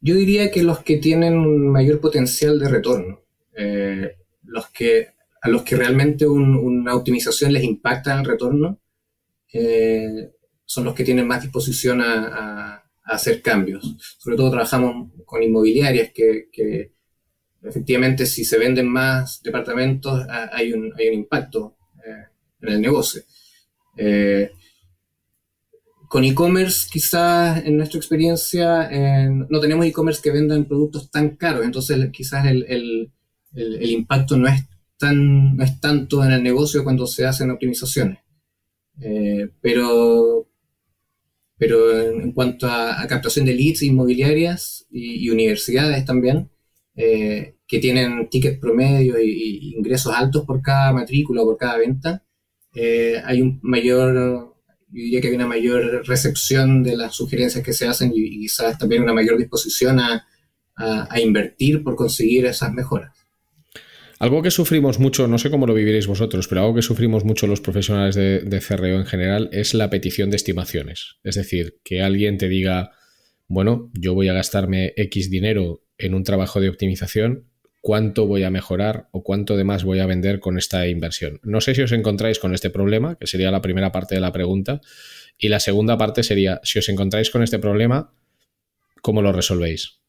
[0.00, 3.22] yo diría que los que tienen un mayor potencial de retorno.
[3.56, 5.08] Eh, los que,
[5.42, 8.80] a los que realmente una optimización les impacta en el retorno,
[9.52, 10.30] eh,
[10.64, 13.96] son los que tienen más disposición a, hacer cambios.
[14.18, 16.92] Sobre todo trabajamos con inmobiliarias que,
[17.68, 21.76] efectivamente si se venden más departamentos hay un, hay un impacto
[22.06, 22.26] eh,
[22.62, 23.22] en el negocio.
[26.08, 28.88] con e-commerce, quizás en nuestra experiencia,
[29.28, 33.10] no tenemos e-commerce que vendan productos tan caros, entonces quizás el,
[33.56, 34.64] el, impacto no es,
[34.98, 38.18] tan, no es tanto en el negocio cuando se hacen optimizaciones.
[39.00, 40.48] Eh, pero,
[41.56, 46.50] pero en, cuanto a, captación de leads inmobiliarias y, universidades también,
[46.94, 52.24] eh, que tienen tickets promedio y, ingresos altos por cada matrícula o por cada venta,
[52.74, 54.54] eh, hay un mayor, yo
[54.92, 59.02] diría que hay una mayor recepción de las sugerencias que se hacen y, quizás también
[59.02, 60.26] una mayor disposición a,
[60.76, 63.16] a invertir por conseguir esas mejoras.
[64.18, 67.46] Algo que sufrimos mucho, no sé cómo lo viviréis vosotros, pero algo que sufrimos mucho
[67.46, 71.16] los profesionales de, de CRO en general es la petición de estimaciones.
[71.22, 72.92] Es decir, que alguien te diga,
[73.46, 77.50] bueno, yo voy a gastarme X dinero en un trabajo de optimización,
[77.86, 81.38] ¿cuánto voy a mejorar o cuánto de más voy a vender con esta inversión?
[81.44, 84.32] No sé si os encontráis con este problema, que sería la primera parte de la
[84.32, 84.80] pregunta,
[85.38, 88.12] y la segunda parte sería, si os encontráis con este problema,
[89.02, 90.00] ¿cómo lo resolvéis?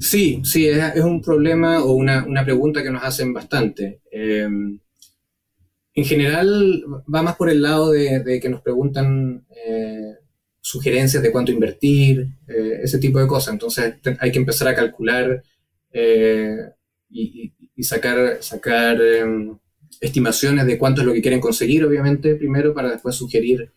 [0.00, 4.00] Sí, sí, es, un problema o una, pregunta que nos hacen bastante.
[4.10, 4.80] Em,
[5.92, 6.82] en general
[7.14, 10.14] va más por el lado de, que nos preguntan eh,
[10.66, 13.52] sugerencias de cuánto invertir, eh, ese tipo de cosas.
[13.52, 15.42] Entonces hay que empezar a calcular
[15.92, 16.56] eh,
[17.10, 17.52] y,
[17.82, 19.56] sacar, sacar em,
[20.00, 23.70] estimaciones de cuánto es lo que quieren conseguir, obviamente, primero, para después sugerir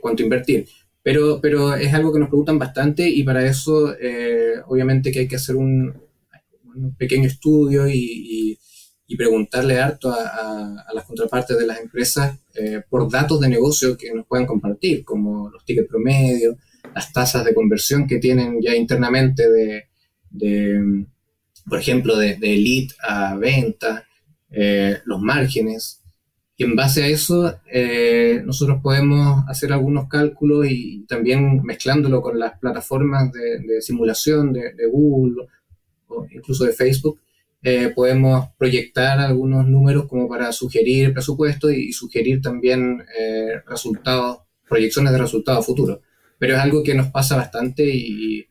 [0.00, 0.64] cuánto invertir.
[1.02, 5.28] Pero, pero es algo que nos preguntan bastante y para eso eh, obviamente que hay
[5.28, 5.92] que hacer un,
[6.96, 8.58] pequeño estudio y,
[9.12, 14.12] y, preguntarle harto a, las contrapartes de las empresas eh, por datos de negocio que
[14.12, 16.56] nos puedan compartir, como los tickets promedio,
[16.94, 19.84] las tasas de conversión que tienen ya internamente de,
[20.30, 21.06] de
[21.68, 24.06] por ejemplo, de, de lead a venta,
[24.50, 26.00] eh, los márgenes.
[26.56, 32.38] Y en base a eso, eh, nosotros podemos hacer algunos cálculos y también mezclándolo con
[32.38, 35.48] las plataformas de, simulación de, Google
[36.08, 37.18] o incluso de Facebook,
[37.62, 45.12] eh, podemos proyectar algunos números como para sugerir presupuestos y, sugerir también eh, resultados, proyecciones
[45.12, 46.00] de resultados futuros.
[46.38, 48.46] Pero es algo que nos pasa bastante y,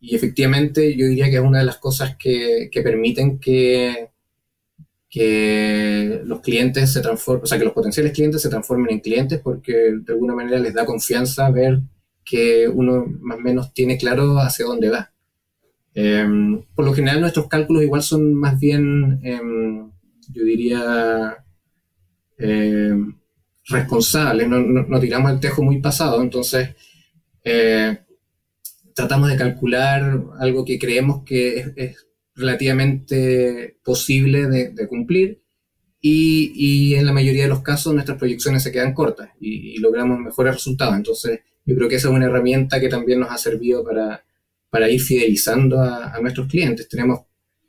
[0.00, 4.10] y efectivamente yo diría que es una de las cosas que, que permiten que
[5.12, 9.40] que los clientes se transformen, o sea, que los potenciales clientes se transformen en clientes
[9.44, 11.80] porque de alguna manera les da confianza ver
[12.24, 15.11] que uno más o menos tiene claro hacia dónde va.
[15.94, 19.90] Em, por lo general nuestros cálculos igual son más bien, em,
[20.32, 21.44] yo diría,
[22.38, 23.14] em,
[23.66, 26.70] responsables, no, no, tiramos el tejo muy pasado, entonces
[27.44, 27.98] eh,
[28.94, 35.42] tratamos de calcular algo que creemos que es relativamente posible de, cumplir
[36.00, 40.54] y, en la mayoría de los casos nuestras proyecciones se quedan cortas y, logramos mejores
[40.54, 40.96] resultados.
[40.96, 44.24] Entonces yo creo que esa es una herramienta que también nos ha servido para,
[44.72, 46.88] para ir fidelizando a, nuestros clientes.
[46.88, 47.26] Tenemos,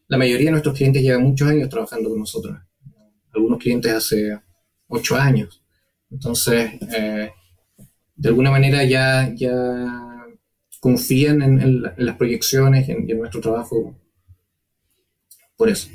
[0.08, 2.58] la mayoría de nuestros clientes llevan muchos años trabajando con nosotros.
[3.34, 4.40] algunos clientes hace
[4.88, 5.62] ocho años.
[6.10, 7.30] Entonces, eh,
[8.16, 10.26] de alguna manera ya, ya
[10.80, 14.00] confían en, las proyecciones y en, nuestro trabajo
[15.58, 15.90] por eso.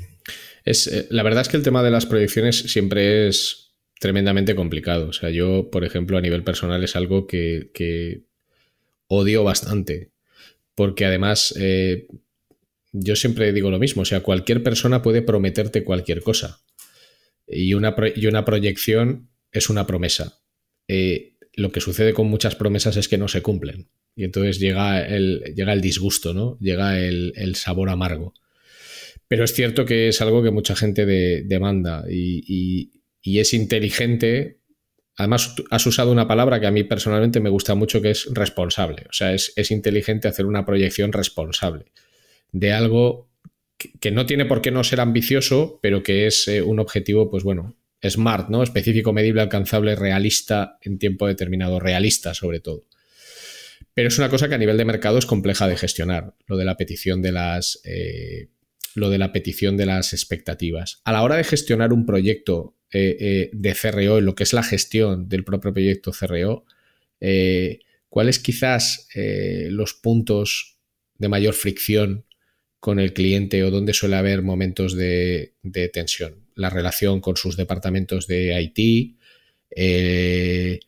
[0.63, 5.07] Es, eh, la verdad es que el tema de las proyecciones siempre es tremendamente complicado.
[5.07, 8.25] O sea, yo, por ejemplo, a nivel personal es algo que,
[9.07, 10.11] odio bastante.
[10.79, 12.07] Porque además, eh,
[12.93, 14.03] yo siempre digo lo mismo.
[14.03, 16.61] O sea, cualquier persona puede prometerte cualquier cosa.
[17.45, 20.39] Y una, y una proyección es una promesa.
[20.87, 23.89] Eh, lo que sucede con muchas promesas es que no se cumplen.
[24.15, 26.57] Y entonces llega el, llega el disgusto, ¿no?
[26.61, 28.33] Llega el, sabor amargo.
[29.27, 34.58] Pero es cierto que es algo que mucha gente demanda y, es inteligente.
[35.19, 39.03] Además, has usado una palabra que a mí personalmente me gusta mucho, que es responsable.
[39.09, 41.91] O sea, es, inteligente hacer una proyección responsable
[42.53, 43.29] de algo
[43.99, 47.43] que, no tiene por qué no ser ambicioso, pero que es eh, un objetivo, pues
[47.43, 48.63] bueno, SMART, ¿no?
[48.63, 52.85] Específico, medible, alcanzable, realista en tiempo determinado, realista sobre todo.
[53.93, 56.63] Pero es una cosa que a nivel de mercado es compleja de gestionar, lo de
[56.63, 57.81] la petición de las.
[57.83, 58.47] Eh,
[58.95, 61.01] lo de la petición de las expectativas.
[61.03, 64.53] A la hora de gestionar un proyecto eh, eh, de CRO, en lo que es
[64.53, 66.65] la gestión del propio proyecto CRO,
[68.09, 70.77] ¿cuáles quizás los puntos
[71.17, 72.25] de mayor fricción
[72.79, 75.53] con el cliente o dónde suele haber momentos de
[75.93, 76.49] tensión?
[76.59, 79.17] la relación con sus departamentos de IT,
[79.73, 80.79] eh,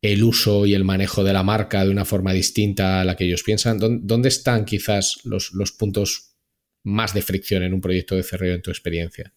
[0.00, 3.24] el uso y el manejo de la marca de una forma distinta a la que
[3.24, 3.78] ellos piensan.
[3.78, 6.34] ¿Dónde están quizás los, puntos
[6.82, 9.34] más de fricción en un proyecto de CRO en tu experiencia?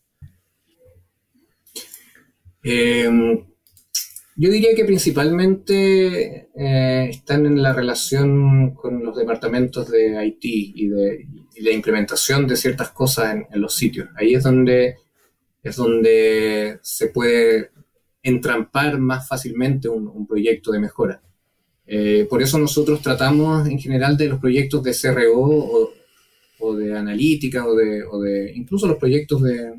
[2.68, 3.46] Em,
[4.36, 10.88] yo diría que principalmente eh, están en la relación con los departamentos de IT y
[10.88, 11.28] de,
[11.62, 14.10] la implementación de ciertas cosas en, los sitios.
[14.16, 14.96] Ahí es donde
[15.62, 17.70] es donde se puede
[18.24, 21.22] entrampar más fácilmente un, proyecto de mejora.
[21.86, 25.92] Eh, por eso nosotros tratamos en general de los proyectos de CRO
[26.60, 29.74] o, de analítica o de, incluso los proyectos de,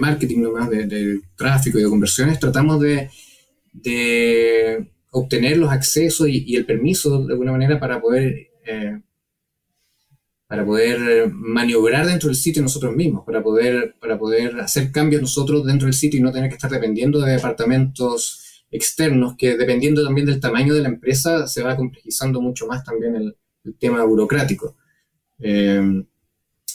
[0.00, 3.10] marketing nomás, de, tráfico y de conversiones, tratamos de,
[5.10, 9.00] obtener los accesos y, el permiso de alguna manera para poder eh,
[10.46, 15.64] para poder maniobrar dentro del sitio nosotros mismos, para poder, para poder hacer cambios nosotros
[15.64, 20.26] dentro del sitio y no tener que estar dependiendo de departamentos externos, que dependiendo también
[20.26, 23.36] del tamaño de la empresa se va complejizando mucho más también el,
[23.78, 24.76] tema burocrático.
[25.38, 26.04] Eh,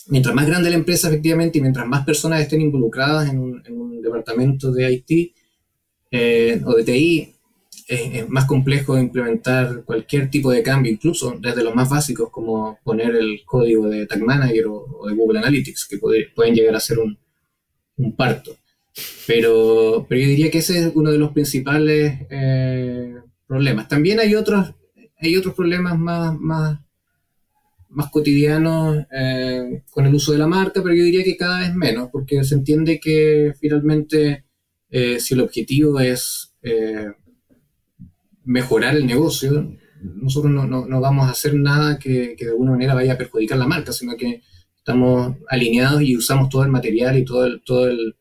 [0.08, 4.72] mientras más grande la empresa efectivamente y mientras más personas estén involucradas en un, departamento
[4.72, 5.36] de IT
[6.10, 7.36] eh, o de TI,
[7.90, 13.16] es, más complejo implementar cualquier tipo de cambio, incluso desde los más básicos como poner
[13.16, 17.18] el código de Tag Manager o, de Google Analytics, que pueden llegar a ser un,
[18.16, 18.56] parto.
[19.28, 23.16] Pero, pero yo diría que ese es uno de los principales eh,
[23.48, 23.88] problemas.
[23.88, 24.74] También hay otros,
[25.20, 26.80] hay otros problemas más, más,
[27.90, 31.74] más cotidianos eh, con el uso de la marca, pero yo diría que cada vez
[31.74, 34.46] menos, porque se entiende que finalmente
[34.90, 36.54] eh, si el objetivo es
[38.44, 39.72] mejorar el negocio,
[40.02, 43.68] nosotros no, no, vamos a hacer nada que, de alguna manera vaya a perjudicar la
[43.68, 44.42] marca, sino que
[44.78, 48.16] estamos alineados y usamos todo el material y todo, el, todo el,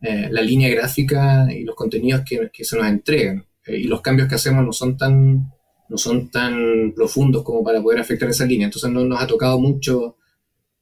[0.00, 3.44] eh, la línea gráfica y los contenidos que, que se nos entregan.
[3.66, 5.52] Eh, y los cambios que hacemos no son tan
[5.88, 8.66] no son tan profundos como para poder afectar esa línea.
[8.66, 10.16] Entonces no nos ha tocado mucho,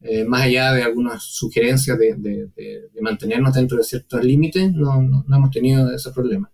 [0.00, 5.50] eh, más allá de algunas sugerencias de, mantenernos dentro de ciertos límites, no, no, hemos
[5.50, 6.50] tenido ese problema.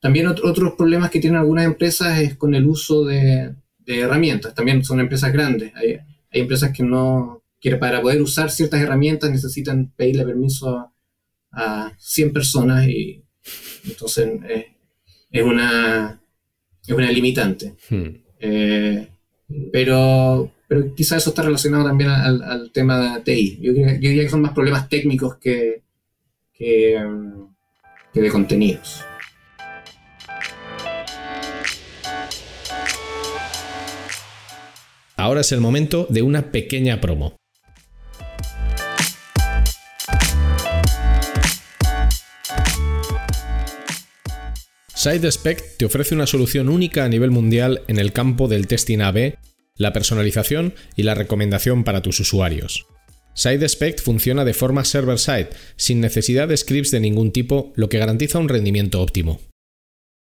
[0.00, 3.54] También otros problemas que tienen algunas empresas es con el uso de,
[3.86, 4.54] herramientas.
[4.54, 5.72] También son empresas grandes.
[5.74, 5.98] Hay,
[6.30, 10.92] empresas que no, quieren para poder usar ciertas herramientas necesitan pedirle permiso
[11.52, 13.22] a, 100 personas y
[13.84, 14.74] entonces eh,
[15.30, 16.21] es, una,
[16.86, 17.74] es una limitante.
[17.88, 18.08] Hmm.
[18.40, 19.08] Eh,
[19.72, 23.58] pero, pero quizás eso está relacionado también al, tema de TI.
[23.60, 25.82] Yo, diría que son más problemas técnicos que,
[26.52, 26.98] que
[28.14, 29.04] de contenidos.
[35.16, 37.41] Ahora es el momento de una pequeña promo.
[45.02, 49.34] SideSpec te ofrece una solución única a nivel mundial en el campo del testing AB,
[49.76, 52.86] la personalización y la recomendación para tus usuarios.
[53.34, 58.38] SideSpec funciona de forma server-side, sin necesidad de scripts de ningún tipo, lo que garantiza
[58.38, 59.40] un rendimiento óptimo.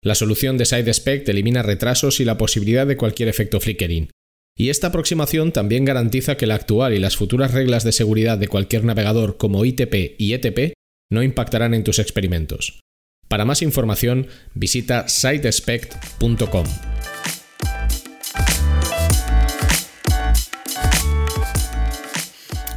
[0.03, 4.11] La solución de SideSpec elimina retrasos y la posibilidad de cualquier efecto flickering,
[4.55, 8.47] y esta aproximación también garantiza que la actual y las futuras reglas de seguridad de
[8.47, 10.73] cualquier navegador como ITP y ETP
[11.09, 12.79] no impactarán en tus experimentos.
[13.27, 16.65] Para más información, visita sitespect.com.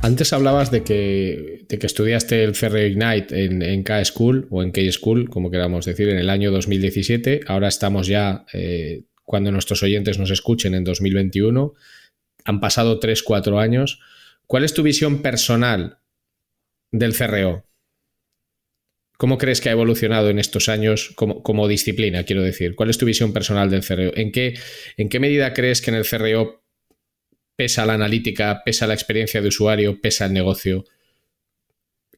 [0.02, 5.50] Antes hablabas de que, que estudiaste el CRE Ignite en, K-School o en K-School, como
[5.50, 7.42] queramos decir, en el año 2017.
[7.46, 11.74] Ahora estamos ya, eh, cuando nuestros oyentes nos escuchen, en 2021.
[12.46, 14.00] Han pasado 3-4 años.
[14.46, 15.98] ¿Cuál es tu visión personal
[16.90, 17.69] del CRO?
[19.20, 22.74] ¿Cómo crees que ha evolucionado en estos años como, disciplina, quiero decir?
[22.74, 24.16] ¿Cuál es tu visión personal del CRO?
[24.16, 24.58] ¿En qué,
[24.96, 26.64] ¿En qué medida crees que en el CRO
[27.54, 30.86] pesa la analítica, pesa la experiencia de usuario, pesa el negocio?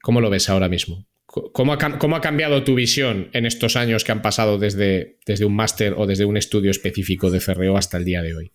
[0.00, 1.08] ¿Cómo lo ves ahora mismo?
[1.26, 5.94] ¿Cómo ha, cambiado tu visión en estos años que han pasado desde, desde un máster
[5.96, 8.52] o desde un estudio específico de CRO hasta el día de hoy?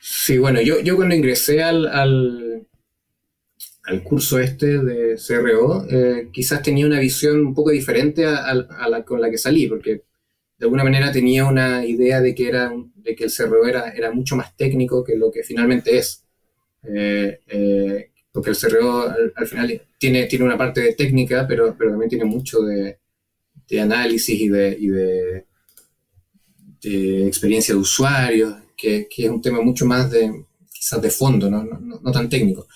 [0.00, 2.68] Sí, bueno, yo, yo cuando ingresé al, al
[4.02, 9.20] curso este de CRO, eh, quizás tenía una visión un poco diferente a, la con
[9.20, 10.02] la que salí, porque
[10.58, 14.36] de alguna manera tenía una idea de que, era, de que el CRO era, mucho
[14.36, 16.24] más técnico que lo que finalmente es.
[16.84, 21.90] Eh, eh, porque el CRO al, final tiene, tiene una parte de técnica, pero, pero
[21.90, 22.98] también tiene mucho de,
[23.80, 25.44] análisis y de,
[27.26, 32.28] experiencia de usuario, que, es un tema mucho más de quizás de fondo, no tan
[32.28, 32.66] técnico.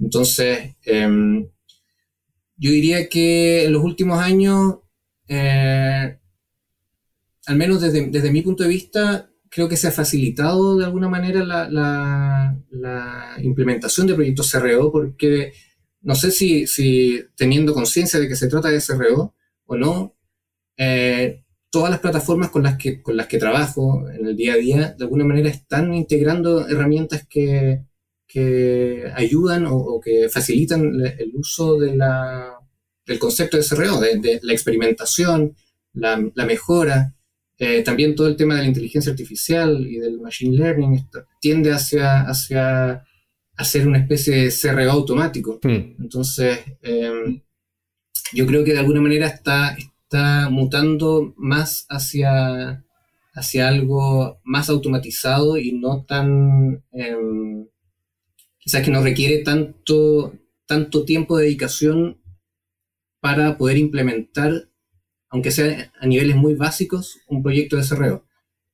[0.00, 1.46] Entonces, em,
[2.56, 4.78] yo diría que en los últimos años,
[5.28, 6.18] eh,
[7.46, 11.44] al menos desde, mi punto de vista, creo que se ha facilitado de alguna manera
[11.44, 12.56] la,
[13.42, 15.52] implementación de proyectos CRO, porque
[16.02, 19.34] no sé si, teniendo conciencia de que se trata de CRO
[19.66, 20.16] o no,
[20.76, 24.56] eh, todas las plataformas con las, que, con las que trabajo en el día a
[24.56, 27.84] día, de alguna manera están integrando herramientas que,
[28.32, 32.54] que ayudan o, que facilitan el uso de la,
[33.04, 35.56] del concepto de SRO, de, la experimentación,
[35.94, 36.16] la,
[36.46, 37.16] mejora.
[37.58, 41.08] Eh, también todo el tema de la inteligencia artificial y del machine learning
[41.40, 43.04] tiende hacia, hacia
[43.56, 45.58] hacer una especie de CRO automático.
[45.62, 45.96] Hmm.
[46.00, 47.42] Entonces, em,
[48.32, 52.84] yo creo que de alguna manera está, está mutando más hacia,
[53.34, 57.66] hacia algo más automatizado y no tan em,
[58.60, 60.34] quizás que no requiere tanto,
[60.66, 62.20] tanto tiempo de dedicación
[63.20, 64.68] para poder implementar,
[65.30, 68.24] aunque sea a niveles muy básicos, un proyecto de CRO.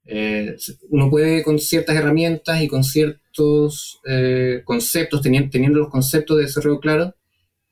[0.05, 0.57] Eh,
[0.91, 6.81] uno puede con ciertas herramientas y con ciertos eh, conceptos, teniendo, los conceptos de CRO
[6.81, 7.15] claros,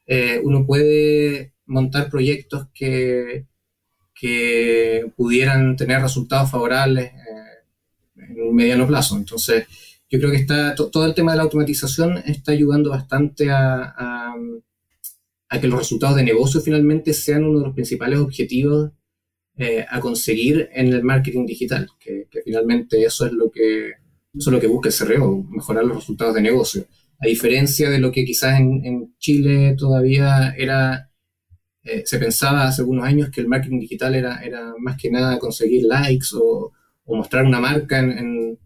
[0.07, 3.47] eh, uno puede montar proyectos que,
[4.15, 7.12] que pudieran tener resultados favorables
[8.17, 9.17] en un mediano plazo.
[9.17, 9.67] Entonces,
[10.15, 14.33] yo creo que está todo el tema de la automatización está ayudando bastante a,
[15.61, 18.93] que los resultados de negocio finalmente sean uno de los principales objetivos
[19.57, 23.89] eh, a conseguir en el marketing digital, que, finalmente eso es lo que
[24.37, 26.87] eso es lo que busca el CRO, mejorar los resultados de negocio.
[27.19, 31.11] A diferencia de lo que quizás en, Chile todavía era,
[31.83, 35.41] eh, se pensaba hace algunos años que el marketing digital era, era más que nada
[35.41, 36.73] conseguir likes o,
[37.07, 38.59] mostrar una marca en en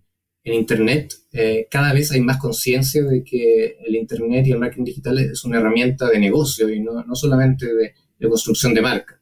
[0.45, 5.19] Internet, eh, cada vez hay más conciencia de que el Internet y el marketing digital
[5.19, 7.95] es una herramienta de negocio y no, no solamente de,
[8.29, 9.21] construcción de marca.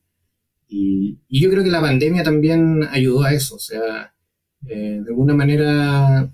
[0.69, 3.57] Y, y, yo creo que la pandemia también ayudó a eso.
[3.57, 4.15] O sea,
[4.67, 6.33] eh, de alguna manera,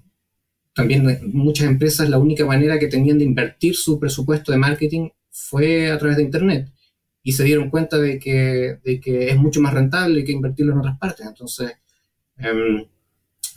[0.74, 5.90] también muchas empresas la única manera que tenían de invertir su presupuesto de marketing fue
[5.90, 6.72] a través de Internet.
[7.22, 10.80] Y se dieron cuenta de que, de que es mucho más rentable que invertirlo en
[10.80, 11.26] otras partes.
[11.26, 11.72] Entonces,
[12.36, 12.84] em,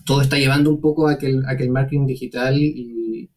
[0.03, 3.29] todo está llevando un poco a que el, marketing digital y,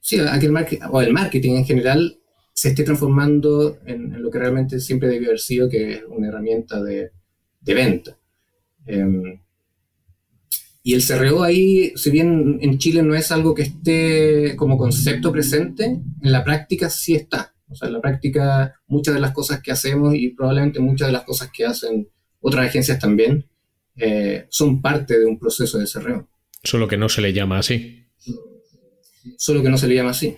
[0.00, 2.18] sí, a que el marketing, o el marketing en general
[2.52, 6.82] se esté transformando en, lo que realmente siempre debió haber sido, que es una herramienta
[6.82, 7.10] de,
[7.62, 8.16] venta.
[8.86, 9.40] Em,
[10.82, 15.32] y el CRO ahí, si bien en Chile no es algo que esté como concepto
[15.32, 17.54] presente, en la práctica sí está.
[17.68, 21.12] O sea, en la práctica muchas de las cosas que hacemos y probablemente muchas de
[21.12, 22.08] las cosas que hacen
[22.40, 23.46] otras agencias también,
[23.96, 26.28] eh, son parte de un proceso de CRO.
[26.62, 28.04] Solo que no se le llama así.
[29.36, 30.36] Solo que no se le llama así.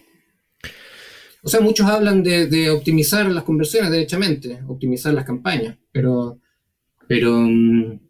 [1.42, 6.40] O sea, muchos hablan de, optimizar las conversiones, derechamente, optimizar las campañas, pero,
[7.07, 8.00] pero mm,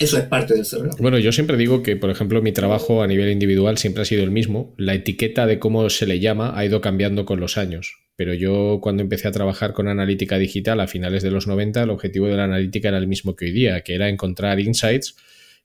[0.00, 0.90] eso es parte del CRO.
[0.98, 4.24] Bueno, yo siempre digo que, por ejemplo, mi trabajo a nivel individual siempre ha sido
[4.24, 4.74] el mismo.
[4.76, 8.78] La etiqueta de cómo se le llama ha ido cambiando con los años pero yo
[8.82, 12.36] cuando empecé a trabajar con analítica digital a finales de los 90, el objetivo de
[12.36, 15.16] la analítica era el mismo que hoy día, que era encontrar insights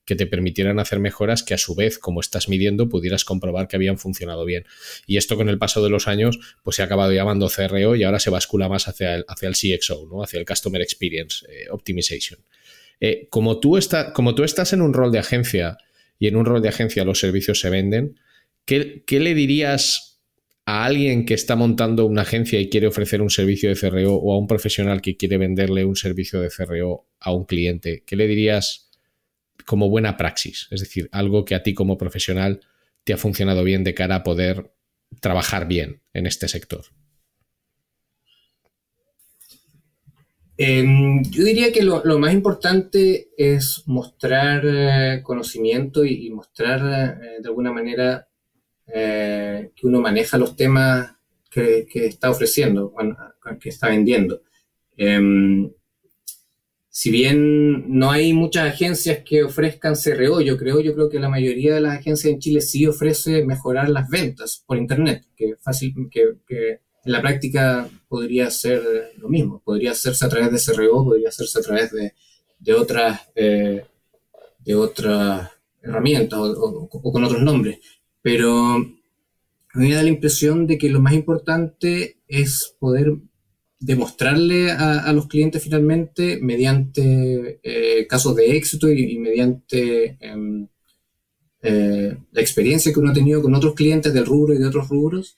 [0.08, 3.76] que te permitieran hacer mejoras que a su vez, como estás midiendo, pudieras comprobar que
[3.76, 4.64] habían funcionado bien.
[5.06, 8.04] Y esto con el paso de los años, pues se ha acabado llamando CRO y
[8.04, 10.24] ahora se bascula más hacia el, hacia el CXO, ¿no?
[10.24, 12.40] hacia el Customer Experience eh, Optimization.
[13.02, 13.78] Eh, como, tú
[14.14, 15.78] como tú estás en un rol de agencia
[16.18, 18.18] y en un rol de agencia los servicios se venden,
[18.64, 20.07] ¿qué, qué le dirías
[20.68, 24.34] a alguien que está montando una agencia y quiere ofrecer un servicio de CRO o
[24.34, 28.04] a un profesional que quiere venderle un servicio de CRO a un cliente?
[28.06, 28.88] ¿Qué le dirías?
[29.68, 32.62] como buena praxis, es decir, algo que a ti como profesional
[33.04, 34.72] te ha funcionado bien de cara a poder
[35.20, 36.86] trabajar bien en este sector?
[40.56, 47.48] Em, yo diría que lo, más importante es mostrar eh, conocimiento y, mostrar eh, de
[47.48, 48.27] alguna manera
[48.88, 51.16] eh, que uno maneja los temas
[51.50, 52.94] que, está ofreciendo,
[53.60, 54.42] que está vendiendo.
[54.96, 55.72] Em,
[57.00, 61.30] si bien no hay muchas agencias que ofrezcan CRO, yo creo, yo creo que la
[61.30, 65.94] mayoría de las agencias en Chile sí ofrece mejorar las ventas por internet, que fácil,
[66.10, 66.22] que,
[67.06, 71.60] en la práctica podría ser lo mismo, podría hacerse a través de CRO, podría hacerse
[71.60, 73.86] a través de, otras eh,
[74.58, 75.52] de otras
[75.84, 77.78] herramientas o, con otros nombres,
[78.28, 83.14] pero a mí me da la impresión de que lo más importante es poder
[83.80, 90.68] demostrarle a, los clientes finalmente mediante eh, casos de éxito y, mediante em,
[91.62, 94.90] eh, la experiencia que uno ha tenido con otros clientes del rubro y de otros
[94.90, 95.38] rubros,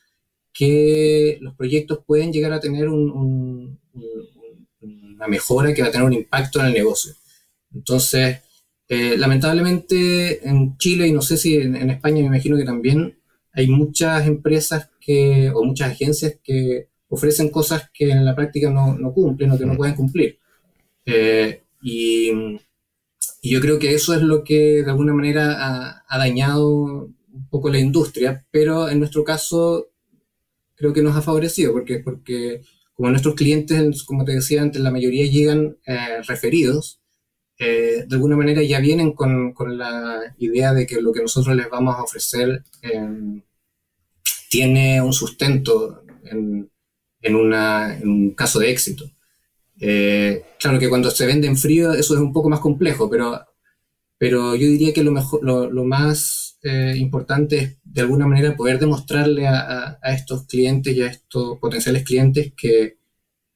[0.52, 3.78] que los proyectos pueden llegar a tener una
[5.28, 7.14] mejora que va a tener un impacto en el negocio.
[7.72, 8.40] Entonces,
[8.90, 13.18] eh, lamentablemente en Chile y no sé si en, en España me imagino que también
[13.54, 18.98] hay muchas empresas que, o muchas agencias que ofrecen cosas que en la práctica no,
[18.98, 20.40] no cumplen o que no pueden cumplir.
[21.06, 22.32] Eh, y,
[23.42, 27.80] yo creo que eso es lo que de alguna manera ha, dañado un poco la
[27.80, 29.88] industria, pero en nuestro caso
[30.76, 32.62] creo que nos ha favorecido, porque, porque
[32.94, 36.99] como nuestros clientes, como te decía antes, la mayoría llegan eh, referidos,
[37.60, 41.70] de alguna manera ya vienen con, con, la idea de que lo que nosotros les
[41.70, 42.64] vamos a ofrecer
[44.49, 46.70] tiene un sustento en,
[47.22, 49.10] en, un caso de éxito.
[49.80, 53.45] Eh, claro que cuando se vende en frío eso es un poco más complejo, pero,
[54.18, 58.80] pero yo diría que lo, mejor, lo, más eh, importante es de alguna manera poder
[58.80, 62.99] demostrarle a, estos clientes y a estos potenciales clientes que,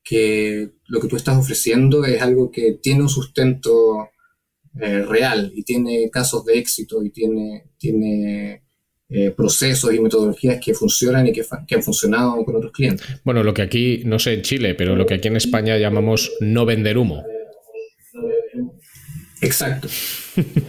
[0.03, 4.09] que, lo que tú estás ofreciendo es algo que tiene un sustento
[4.79, 8.63] eh, real y tiene casos de éxito y tiene, tiene
[9.09, 11.45] eh, procesos y metodologías que funcionan y que,
[11.75, 13.05] han funcionado con otros clientes.
[13.23, 16.31] Bueno, lo que aquí, no sé en Chile, pero lo que aquí en España llamamos
[16.39, 17.23] no vender humo.
[19.41, 19.87] Exacto.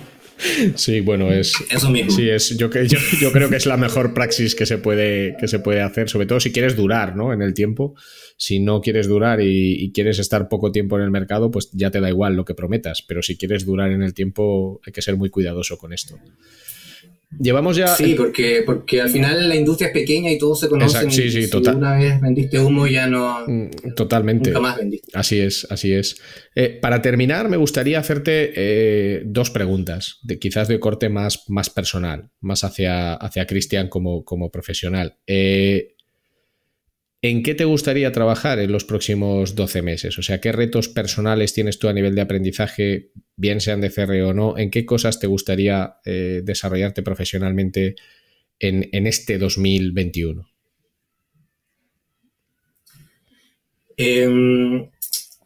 [0.74, 1.54] Sí, bueno, es.
[1.70, 2.10] Eso mismo.
[2.10, 5.48] Sí, es, yo, yo, yo, creo que es la mejor praxis que se, puede, que
[5.48, 7.32] se puede hacer, sobre todo si quieres durar ¿no?
[7.32, 7.94] en el tiempo.
[8.36, 11.90] Si no quieres durar y, y, quieres estar poco tiempo en el mercado, pues ya
[11.90, 13.02] te da igual lo que prometas.
[13.02, 16.18] Pero si quieres durar en el tiempo, hay que ser muy cuidadoso con esto.
[17.38, 17.88] Llevamos ya.
[17.88, 21.10] Sí, porque, porque al final la industria es pequeña y todos se conocen.
[21.10, 23.44] sí, sí, si una vez vendiste humo, ya no.
[23.46, 24.50] Mm, totalmente.
[24.50, 25.10] Nunca más vendiste.
[25.14, 26.20] Así es, así es.
[26.54, 31.70] Eh, para terminar, me gustaría hacerte eh, dos preguntas, de, quizás de corte más, más
[31.70, 35.16] personal, más hacia, hacia Cristian como, como profesional.
[35.26, 35.93] Eh,
[37.24, 40.18] ¿En qué te gustaría trabajar en los próximos 12 meses?
[40.18, 44.12] O sea, ¿qué retos personales tienes tú a nivel de aprendizaje, bien sean de CR
[44.24, 44.58] o no?
[44.58, 47.94] ¿En qué cosas te gustaría eh, desarrollarte profesionalmente
[48.58, 50.46] en, este 2021?
[53.96, 54.90] Em,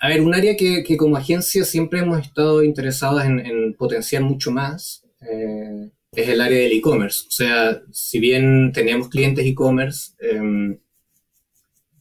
[0.01, 5.07] a ver, un área que, como agencia siempre hemos estado interesados en, potenciar mucho más
[5.20, 7.26] eh, es el área del e-commerce.
[7.29, 10.76] O sea, si bien tenemos clientes e-commerce, em,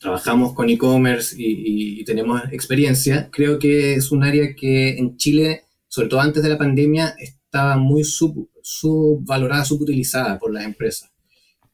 [0.08, 6.08] trabajamos con e-commerce y, tenemos experiencia, creo que es un área que en Chile, sobre
[6.08, 11.12] todo antes de la pandemia, estaba muy subvalorada, subutilizada por las empresas.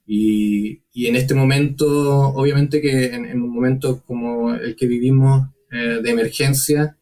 [0.07, 6.09] Y, en este momento, obviamente que en, un momento como el que vivimos eh, de
[6.09, 6.97] emergencia,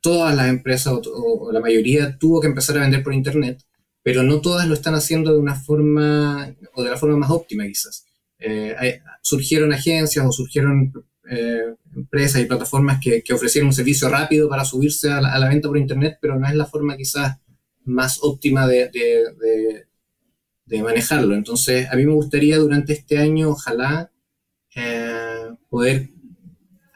[0.00, 3.62] todas las empresas o, la mayoría tuvo que empezar a vender por Internet,
[4.02, 7.64] pero no todas lo están haciendo de una forma o de la forma más óptima
[7.68, 8.04] quizás.
[8.44, 10.92] Eh, surgieron agencias o surgieron
[11.30, 15.78] eh, empresas y plataformas que, ofrecieron un servicio rápido para subirse a la, venta por
[15.78, 17.38] Internet, pero no es la forma quizás
[17.84, 19.86] más óptima de,
[20.82, 21.34] manejarlo.
[21.34, 24.10] Entonces, a mí me gustaría durante este año, ojalá,
[24.74, 26.10] eh, poder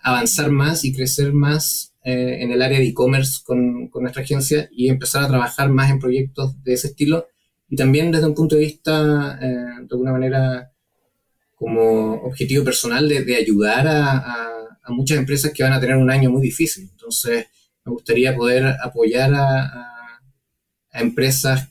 [0.03, 5.25] avanzar más y crecer más en el área de e-commerce con, nuestra agencia y empezar
[5.25, 7.27] a trabajar más en proyectos de ese estilo
[7.69, 10.73] y también desde un punto de vista, de alguna manera,
[11.57, 14.53] como objetivo personal de, ayudar a,
[14.89, 16.89] muchas empresas que van a tener un año muy difícil.
[16.93, 17.47] Entonces,
[17.85, 19.65] me gustaría poder apoyar a,
[20.93, 21.69] a empresas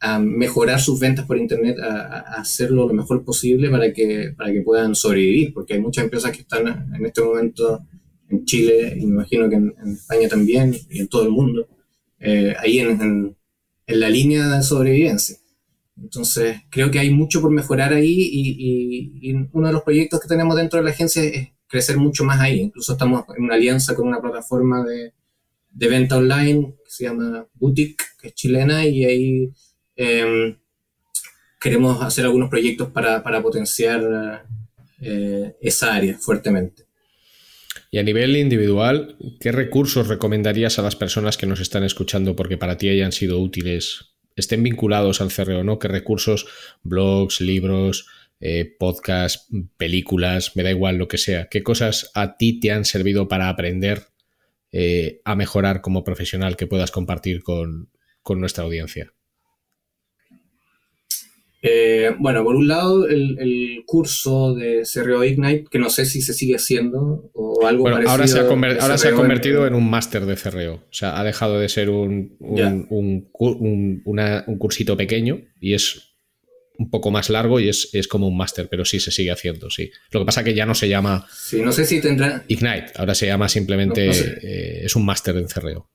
[0.00, 4.62] a mejorar sus ventas por Internet, a, hacerlo lo mejor posible para que, para que
[4.62, 7.86] puedan sobrevivir, porque hay muchas empresas que están en este momento
[8.30, 11.68] en Chile, y me imagino que en, España también, y en todo el mundo,
[12.18, 13.36] eh, ahí en, en,
[13.86, 15.36] la línea de sobrevivencia.
[16.00, 20.56] Entonces, creo que hay mucho por mejorar ahí y, uno de los proyectos que tenemos
[20.56, 22.60] dentro de la agencia es crecer mucho más ahí.
[22.60, 25.12] Incluso estamos en una alianza con una plataforma de,
[25.72, 29.52] venta online que se llama Boutique, que es chilena, y ahí
[30.02, 30.56] Em,
[31.60, 34.46] queremos hacer algunos proyectos para, potenciar
[34.98, 36.84] eh, esa área fuertemente.
[37.90, 42.56] Y a nivel individual, ¿qué recursos recomendarías a las personas que nos están escuchando porque
[42.56, 44.09] para ti hayan sido útiles,
[44.40, 45.78] estén vinculados al CRO, ¿no?
[45.78, 46.46] ¿Qué recursos,
[46.82, 48.06] blogs, libros,
[48.40, 51.48] eh, podcasts, películas, me da igual lo que sea?
[51.48, 54.08] ¿Qué cosas a ti te han servido para aprender
[54.72, 57.88] eh, a mejorar como profesional que puedas compartir con
[58.24, 59.12] nuestra audiencia?
[61.62, 66.32] Eh, bueno, por un lado, el, curso de CRO Ignite, que no sé si se
[66.32, 68.10] sigue haciendo o algo parecido.
[68.10, 70.74] Ahora se ha, ahora se ha convertido en, un máster de CRO.
[70.74, 76.10] O sea, ha dejado de ser un, un, un, cursito pequeño y es
[76.78, 79.90] un poco más largo y es, como un máster, pero sí se sigue haciendo, sí.
[80.12, 81.26] Lo que pasa que ya no se llama.
[81.30, 82.44] Sí, no sé si tendrá.
[82.48, 84.08] Ignite, ahora se llama simplemente.
[84.08, 85.90] Eh, es un máster en CRO.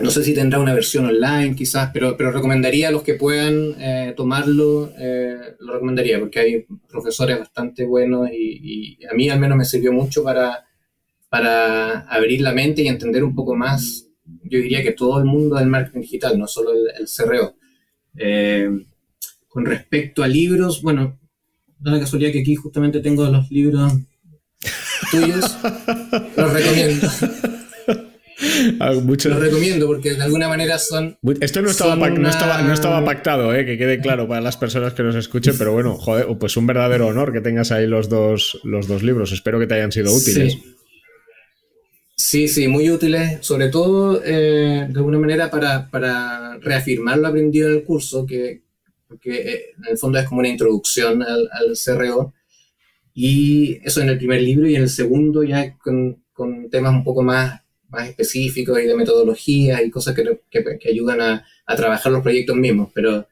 [0.00, 3.74] No sé si tendrá una versión online quizás, pero, pero recomendaría a los que puedan
[3.80, 9.58] eh, tomarlo, eh, lo recomendaría porque hay profesores bastante buenos y, a mí al menos
[9.58, 10.64] me sirvió mucho para,
[11.28, 14.06] para abrir la mente y entender un poco más,
[14.44, 17.56] yo diría que todo el mundo del marketing digital, no solo el, el CRO.
[18.16, 18.70] Eh,
[19.48, 21.18] con respecto a libros, bueno,
[21.80, 23.92] da la casualidad que aquí justamente tengo los libros
[25.10, 25.56] tuyos,
[26.36, 27.08] los recomiendo.
[28.78, 31.18] Ah, Lo recomiendo porque de alguna manera son.
[31.40, 35.14] Esto no estaba, no estaba, pactado, eh, que quede claro para las personas que nos
[35.14, 39.02] escuchen, pero bueno, joder, pues un verdadero honor que tengas ahí los dos, los dos
[39.02, 39.32] libros.
[39.32, 40.58] Espero que te hayan sido útiles.
[42.16, 47.76] Sí, sí, muy útiles, sobre todo eh, de alguna manera para, reafirmar lo aprendido en
[47.76, 48.62] el curso, que,
[49.24, 52.34] eh, en el fondo es como una introducción al, al, CRO.
[53.12, 57.04] Y eso en el primer libro y en el segundo ya con, con temas un
[57.04, 57.60] poco más
[57.90, 62.56] más específicos y de metodología y cosas que, que, ayudan a, a, trabajar los proyectos
[62.56, 63.26] mismos, pero,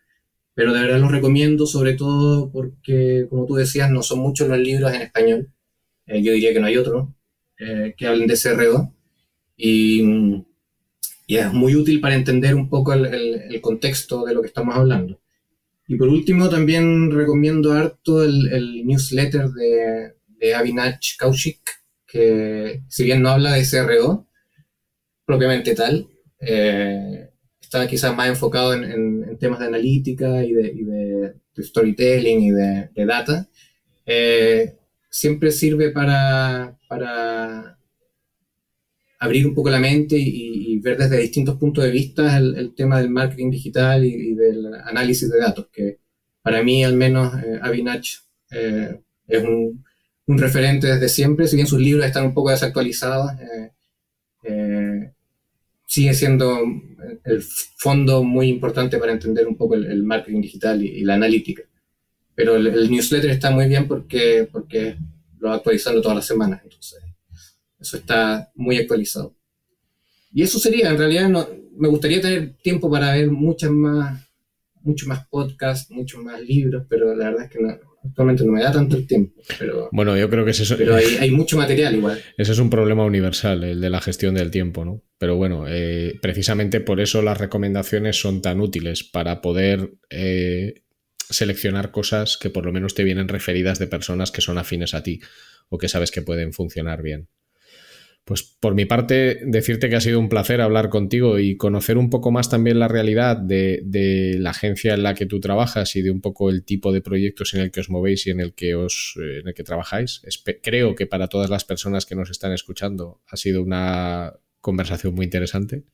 [0.54, 4.58] pero de verdad los recomiendo sobre todo porque, como tú decías, no son muchos los
[4.58, 5.48] libros en español,
[6.06, 7.14] eh, yo diría que no hay otro,
[7.58, 8.92] eh, que hablen de CRO
[9.56, 10.02] y,
[11.26, 14.74] y, es muy útil para entender un poco el, el, contexto de lo que estamos
[14.74, 15.20] hablando.
[15.86, 21.60] Y por último, también recomiendo harto el, el newsletter de, de Avinash Kaushik,
[22.06, 24.27] que si bien no habla de CRO,
[25.28, 26.08] propiamente tal.
[26.40, 27.28] Eh,
[27.60, 33.46] está quizás más enfocado en, temas de analítica y de, storytelling y de, data.
[34.06, 34.74] Eh,
[35.10, 37.78] siempre sirve para, para,
[39.18, 43.10] abrir un poco la mente y, ver desde distintos puntos de vista el, tema del
[43.10, 45.98] marketing digital y, del análisis de datos, que
[46.40, 47.60] para mí al menos eh,
[48.52, 49.84] eh, es un,
[50.26, 53.32] un, referente desde siempre, si bien sus libros están un poco desactualizados
[55.88, 56.60] sigue siendo
[57.24, 57.42] el
[57.78, 61.62] fondo muy importante para entender un poco el, marketing digital y, la analítica.
[62.34, 64.98] Pero el, newsletter está muy bien porque, porque
[65.38, 67.02] lo va actualizando todas las semanas, entonces
[67.80, 69.34] eso está muy actualizado.
[70.30, 74.28] Y eso sería, en realidad no, me gustaría tener tiempo para ver muchas más,
[74.82, 78.62] muchos más podcasts, muchos más libros, pero la verdad es que no, actualmente no me
[78.62, 79.40] da tanto el tiempo.
[79.58, 80.76] Pero, bueno, yo creo que es eso.
[80.76, 82.20] Pero hay, hay, mucho material igual.
[82.36, 85.02] Ese es un problema universal, el de la gestión del tiempo, ¿no?
[85.18, 90.82] Pero bueno, eh, precisamente por eso las recomendaciones son tan útiles, para poder eh,
[91.28, 95.02] seleccionar cosas que por lo menos te vienen referidas de personas que son afines a
[95.02, 95.20] ti
[95.68, 97.28] o que sabes que pueden funcionar bien.
[98.28, 102.10] Pues por mi parte, decirte que ha sido un placer hablar contigo y conocer un
[102.10, 106.10] poco más también la realidad de, la agencia en la que tú trabajas y de
[106.10, 108.74] un poco el tipo de proyectos en el que os movéis y en el que
[108.74, 110.20] os eh, en el que trabajáis.
[110.62, 115.24] creo que para todas las personas que nos están escuchando ha sido una conversación muy
[115.24, 115.84] interesante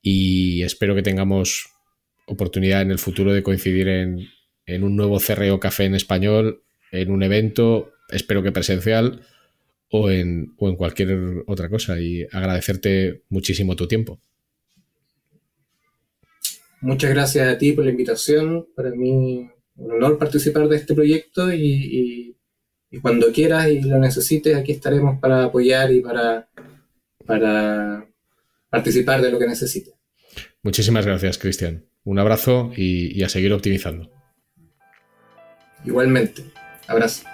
[0.00, 1.70] y espero que tengamos
[2.26, 6.62] oportunidad en el futuro de coincidir en, un nuevo CRO Café en español,
[6.92, 9.22] en un evento, espero que presencial
[9.92, 12.00] o en, o en cualquier otra cosa.
[12.00, 14.18] Y agradecerte muchísimo tu tiempo.
[16.80, 18.66] Muchas gracias a ti por la invitación.
[18.74, 22.36] Para mí un honor participar de este proyecto y,
[23.00, 26.48] cuando quieras y lo necesites, aquí estaremos para apoyar y para,
[27.24, 28.06] para
[28.68, 29.94] participar de lo que necesites.
[30.62, 31.86] Muchísimas gracias, Cristian.
[32.04, 34.10] Un abrazo y a seguir optimizando.
[35.84, 36.44] Igualmente.
[36.86, 37.24] Abrazo.